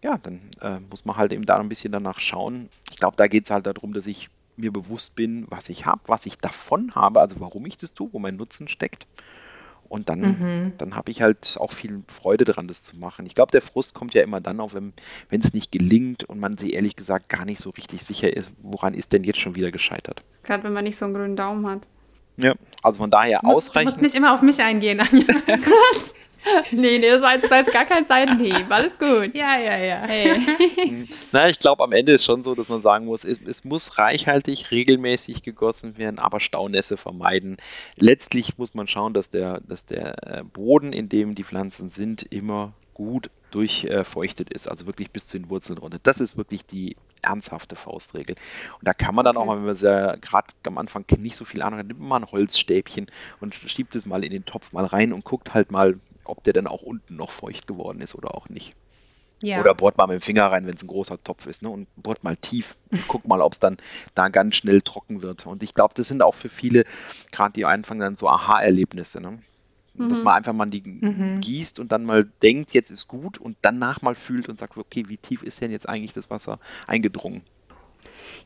[0.03, 2.69] ja, dann äh, muss man halt eben da ein bisschen danach schauen.
[2.91, 6.01] Ich glaube, da geht es halt darum, dass ich mir bewusst bin, was ich habe,
[6.07, 9.07] was ich davon habe, also warum ich das tue, wo mein Nutzen steckt.
[9.89, 10.73] Und dann, mhm.
[10.79, 13.27] dann habe ich halt auch viel Freude daran, das zu machen.
[13.27, 14.93] Ich glaube, der Frust kommt ja immer dann auf, wenn
[15.31, 18.95] es nicht gelingt und man sich ehrlich gesagt gar nicht so richtig sicher ist, woran
[18.95, 20.23] ist denn jetzt schon wieder gescheitert.
[20.45, 21.89] Gerade wenn man nicht so einen grünen Daumen hat.
[22.37, 23.91] Ja, also von daher ausreichend.
[23.91, 25.25] Du musst nicht immer auf mich eingehen, Anja.
[26.71, 28.67] nee, nee, das war, jetzt, das war jetzt gar kein Seitenhieb.
[28.71, 29.35] Alles gut.
[29.35, 30.03] Ja, ja, ja.
[30.07, 31.09] Hey.
[31.33, 33.99] Na, ich glaube, am Ende ist schon so, dass man sagen muss, es, es, muss
[33.99, 37.57] reichhaltig, regelmäßig gegossen werden, aber Staunässe vermeiden.
[37.97, 42.23] Letztlich muss man schauen, dass der, dass der äh, Boden, in dem die Pflanzen sind,
[42.23, 45.99] immer gut durchfeuchtet ist, also wirklich bis zu den Wurzeln runter.
[46.03, 48.37] Das ist wirklich die ernsthafte Faustregel.
[48.79, 49.43] Und da kann man dann okay.
[49.43, 52.09] auch mal, wenn man ja gerade am Anfang nicht so viel Ahnung hat, nimmt man
[52.09, 53.07] mal ein Holzstäbchen
[53.41, 55.99] und schiebt es mal in den Topf mal rein und guckt halt mal,
[56.31, 58.75] ob der dann auch unten noch feucht geworden ist oder auch nicht.
[59.43, 59.61] Ja.
[59.61, 61.71] Oder bohrt mal mit dem Finger rein, wenn es ein großer Topf ist, ne?
[61.71, 63.79] Und bohrt mal tief und guckt mal, ob es dann
[64.15, 65.47] da ganz schnell trocken wird.
[65.47, 66.85] Und ich glaube, das sind auch für viele,
[67.33, 69.39] gerade die anfangen dann so Aha-Erlebnisse, ne?
[69.95, 70.09] Mhm.
[70.11, 71.41] Dass man einfach mal die mhm.
[71.41, 75.05] gießt und dann mal denkt, jetzt ist gut und danach mal fühlt und sagt, okay,
[75.09, 77.43] wie tief ist denn jetzt eigentlich das Wasser eingedrungen?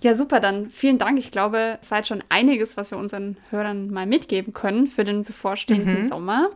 [0.01, 1.18] Ja, super, dann vielen Dank.
[1.18, 5.05] Ich glaube, es war jetzt schon einiges, was wir unseren Hörern mal mitgeben können für
[5.05, 6.09] den bevorstehenden mhm.
[6.09, 6.51] Sommer.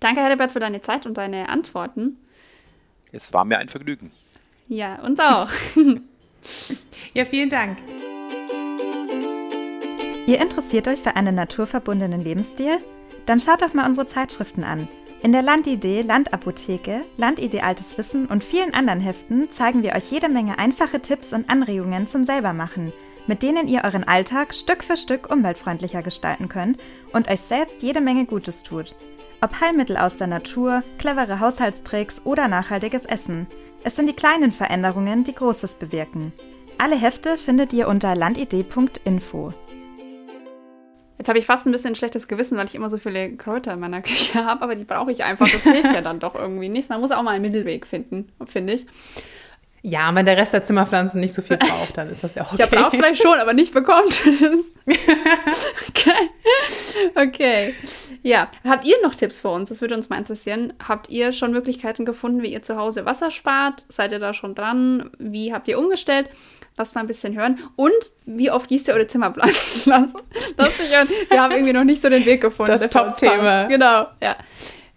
[0.00, 2.18] Danke, Herbert, für deine Zeit und deine Antworten.
[3.12, 4.10] Es war mir ein Vergnügen.
[4.68, 5.48] Ja, uns auch.
[7.14, 7.78] ja, vielen Dank.
[10.26, 12.78] Ihr interessiert euch für einen naturverbundenen Lebensstil?
[13.26, 14.88] Dann schaut doch mal unsere Zeitschriften an.
[15.22, 20.28] In der Landidee, Landapotheke, Landidee Altes Wissen und vielen anderen Heften zeigen wir euch jede
[20.28, 22.92] Menge einfache Tipps und Anregungen zum Selbermachen,
[23.26, 26.78] mit denen ihr euren Alltag Stück für Stück umweltfreundlicher gestalten könnt
[27.12, 28.94] und euch selbst jede Menge Gutes tut.
[29.42, 33.46] Ob Heilmittel aus der Natur, clevere Haushaltstricks oder nachhaltiges Essen.
[33.84, 36.32] Es sind die kleinen Veränderungen, die Großes bewirken.
[36.78, 39.52] Alle Hefte findet ihr unter landidee.info.
[41.18, 43.74] Jetzt habe ich fast ein bisschen ein schlechtes Gewissen, weil ich immer so viele Kräuter
[43.74, 45.48] in meiner Küche habe, aber die brauche ich einfach.
[45.50, 46.88] Das hilft ja dann doch irgendwie nicht.
[46.88, 48.86] Man muss auch mal einen Mittelweg finden, finde ich.
[49.88, 52.56] Ja, wenn der Rest der Zimmerpflanzen nicht so viel braucht, dann ist das ja okay.
[52.58, 54.20] Ja, braucht vielleicht schon, aber nicht bekommt.
[55.88, 56.30] okay.
[57.14, 57.74] okay.
[58.24, 59.68] Ja, habt ihr noch Tipps für uns?
[59.68, 60.72] Das würde uns mal interessieren.
[60.82, 63.84] Habt ihr schon Möglichkeiten gefunden, wie ihr zu Hause Wasser spart?
[63.86, 65.12] Seid ihr da schon dran?
[65.20, 66.30] Wie habt ihr umgestellt?
[66.76, 67.60] Lasst mal ein bisschen hören.
[67.76, 67.92] Und
[68.24, 70.16] wie oft gießt ihr eure Zimmer pflanzen lasst?
[71.30, 72.72] Wir haben irgendwie noch nicht so den Weg gefunden.
[72.72, 73.66] Das Top-Thema.
[73.66, 74.36] Genau, ja.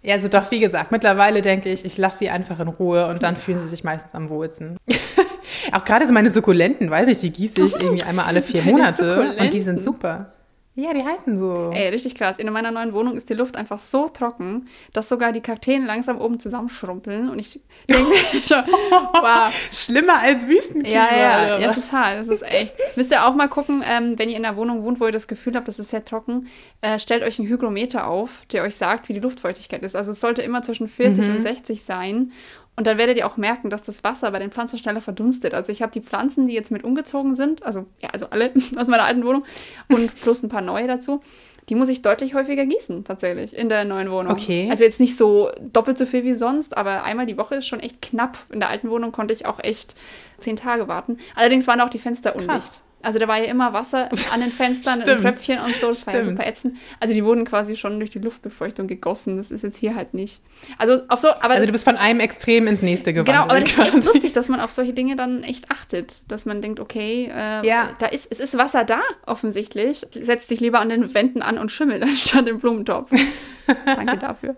[0.02, 3.22] Ja, also doch, wie gesagt, mittlerweile denke ich, ich lasse sie einfach in Ruhe und
[3.22, 4.78] dann fühlen sie sich meistens am wohlsten.
[5.72, 9.34] auch gerade so meine Sukkulenten, weiß ich, die gieße ich irgendwie einmal alle vier Monate
[9.38, 10.32] und die sind super.
[10.80, 11.70] Ja, die heißen so.
[11.74, 12.38] Ey, richtig krass.
[12.38, 16.18] In meiner neuen Wohnung ist die Luft einfach so trocken, dass sogar die Kakteen langsam
[16.18, 17.28] oben zusammenschrumpeln.
[17.28, 18.12] Und ich denke
[18.46, 19.52] schon, wow.
[19.70, 20.96] Schlimmer als Wüstenklima.
[20.96, 22.18] Ja, ja, ja, total.
[22.18, 22.74] Das ist echt.
[22.96, 25.28] Müsst ihr auch mal gucken, ähm, wenn ihr in einer Wohnung wohnt, wo ihr das
[25.28, 26.48] Gefühl habt, das ist sehr trocken,
[26.80, 29.94] äh, stellt euch einen Hygrometer auf, der euch sagt, wie die Luftfeuchtigkeit ist.
[29.94, 31.34] Also es sollte immer zwischen 40 mhm.
[31.34, 32.32] und 60 sein.
[32.76, 35.52] Und dann werdet ihr auch merken, dass das Wasser bei den Pflanzen schneller verdunstet.
[35.52, 38.88] Also ich habe die Pflanzen, die jetzt mit umgezogen sind, also ja, also alle aus
[38.88, 39.44] meiner alten Wohnung
[39.88, 41.20] und plus ein paar neue dazu,
[41.68, 44.32] die muss ich deutlich häufiger gießen, tatsächlich, in der neuen Wohnung.
[44.32, 44.68] Okay.
[44.70, 47.80] Also jetzt nicht so doppelt so viel wie sonst, aber einmal die Woche ist schon
[47.80, 48.38] echt knapp.
[48.50, 49.94] In der alten Wohnung konnte ich auch echt
[50.38, 51.18] zehn Tage warten.
[51.36, 52.50] Allerdings waren auch die Fenster undicht.
[52.50, 52.80] Krass.
[53.02, 55.88] Also da war ja immer Wasser an den Fenstern, in Tröpfchen und so.
[55.88, 56.76] Das war ja super ätzend.
[56.98, 59.36] Also die wurden quasi schon durch die Luftbefeuchtung gegossen.
[59.36, 60.42] Das ist jetzt hier halt nicht.
[60.78, 63.36] Also auf so, aber Also du bist von einem Extrem ins nächste gewandelt.
[63.36, 63.88] Genau, aber das quasi.
[63.88, 66.22] ist echt lustig, dass man auf solche Dinge dann echt achtet.
[66.28, 67.90] Dass man denkt, okay, äh, ja.
[67.98, 70.06] da ist, es ist Wasser da, offensichtlich.
[70.12, 73.10] Setz dich lieber an den Wänden an und schimmel anstatt im Blumentopf.
[73.86, 74.56] Danke dafür.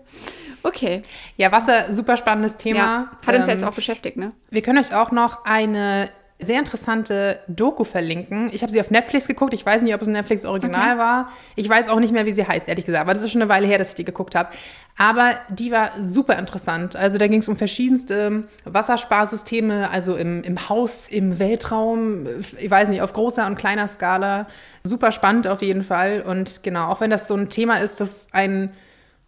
[0.63, 1.03] Okay.
[1.37, 2.79] Ja, Wasser, super spannendes Thema.
[2.79, 4.31] Ja, hat uns ähm, jetzt auch beschäftigt, ne?
[4.49, 6.09] Wir können euch auch noch eine
[6.43, 8.49] sehr interessante Doku verlinken.
[8.53, 9.53] Ich habe sie auf Netflix geguckt.
[9.53, 10.99] Ich weiß nicht, ob es ein Netflix Original okay.
[10.99, 11.29] war.
[11.55, 13.01] Ich weiß auch nicht mehr, wie sie heißt, ehrlich gesagt.
[13.01, 14.49] Aber das ist schon eine Weile her, dass ich die geguckt habe.
[14.97, 16.95] Aber die war super interessant.
[16.95, 22.27] Also da ging es um verschiedenste Wassersparsysteme, also im, im Haus, im Weltraum,
[22.57, 24.47] ich weiß nicht, auf großer und kleiner Skala.
[24.83, 26.21] Super spannend auf jeden Fall.
[26.21, 28.71] Und genau, auch wenn das so ein Thema ist, das ein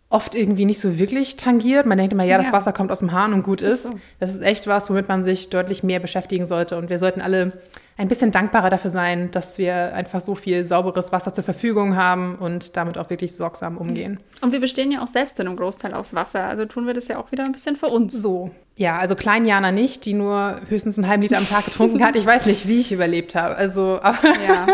[0.10, 1.86] oft irgendwie nicht so wirklich tangiert.
[1.86, 2.38] Man denkt immer, ja, ja.
[2.38, 3.88] das Wasser kommt aus dem Hahn und gut ist.
[3.88, 4.00] So.
[4.20, 6.78] Das ist echt was, womit man sich deutlich mehr beschäftigen sollte.
[6.78, 7.54] Und wir sollten alle
[7.98, 12.36] ein bisschen dankbarer dafür sein, dass wir einfach so viel sauberes Wasser zur Verfügung haben
[12.36, 14.20] und damit auch wirklich sorgsam umgehen.
[14.42, 16.44] Und wir bestehen ja auch selbst in einem Großteil aus Wasser.
[16.44, 18.14] Also tun wir das ja auch wieder ein bisschen für uns.
[18.14, 18.52] So.
[18.76, 22.18] Ja, also Kleinjana nicht, die nur höchstens einen halben Liter am Tag getrunken hat.
[22.18, 23.56] Ich weiß nicht, wie ich überlebt habe.
[23.56, 24.66] Also, aber ja.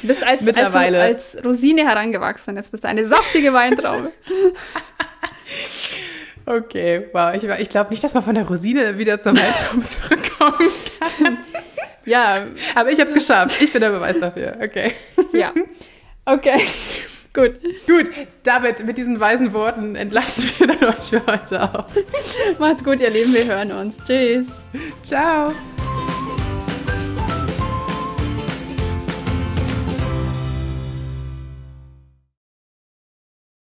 [0.00, 1.02] Du bist als, mittlerweile.
[1.02, 2.54] Als, als Rosine herangewachsen.
[2.54, 4.12] Jetzt bist du eine saftige Weintraube.
[6.46, 7.34] okay, wow.
[7.34, 10.58] Ich, ich glaube nicht, dass man von der Rosine wieder zum Weltraum zurückkommen
[11.24, 11.38] kann.
[12.08, 12.46] Ja.
[12.74, 13.60] Aber ich habe es geschafft.
[13.60, 14.56] Ich bin der Beweis dafür.
[14.62, 14.92] Okay.
[15.32, 15.52] Ja.
[16.24, 16.60] Okay.
[17.32, 17.60] Gut.
[17.86, 18.10] Gut,
[18.42, 21.86] David, mit diesen weisen Worten entlassen wir dann euch für heute auch.
[22.58, 23.32] Macht's gut, ihr Lieben.
[23.32, 23.96] Wir hören uns.
[24.04, 24.46] Tschüss.
[25.02, 25.52] Ciao.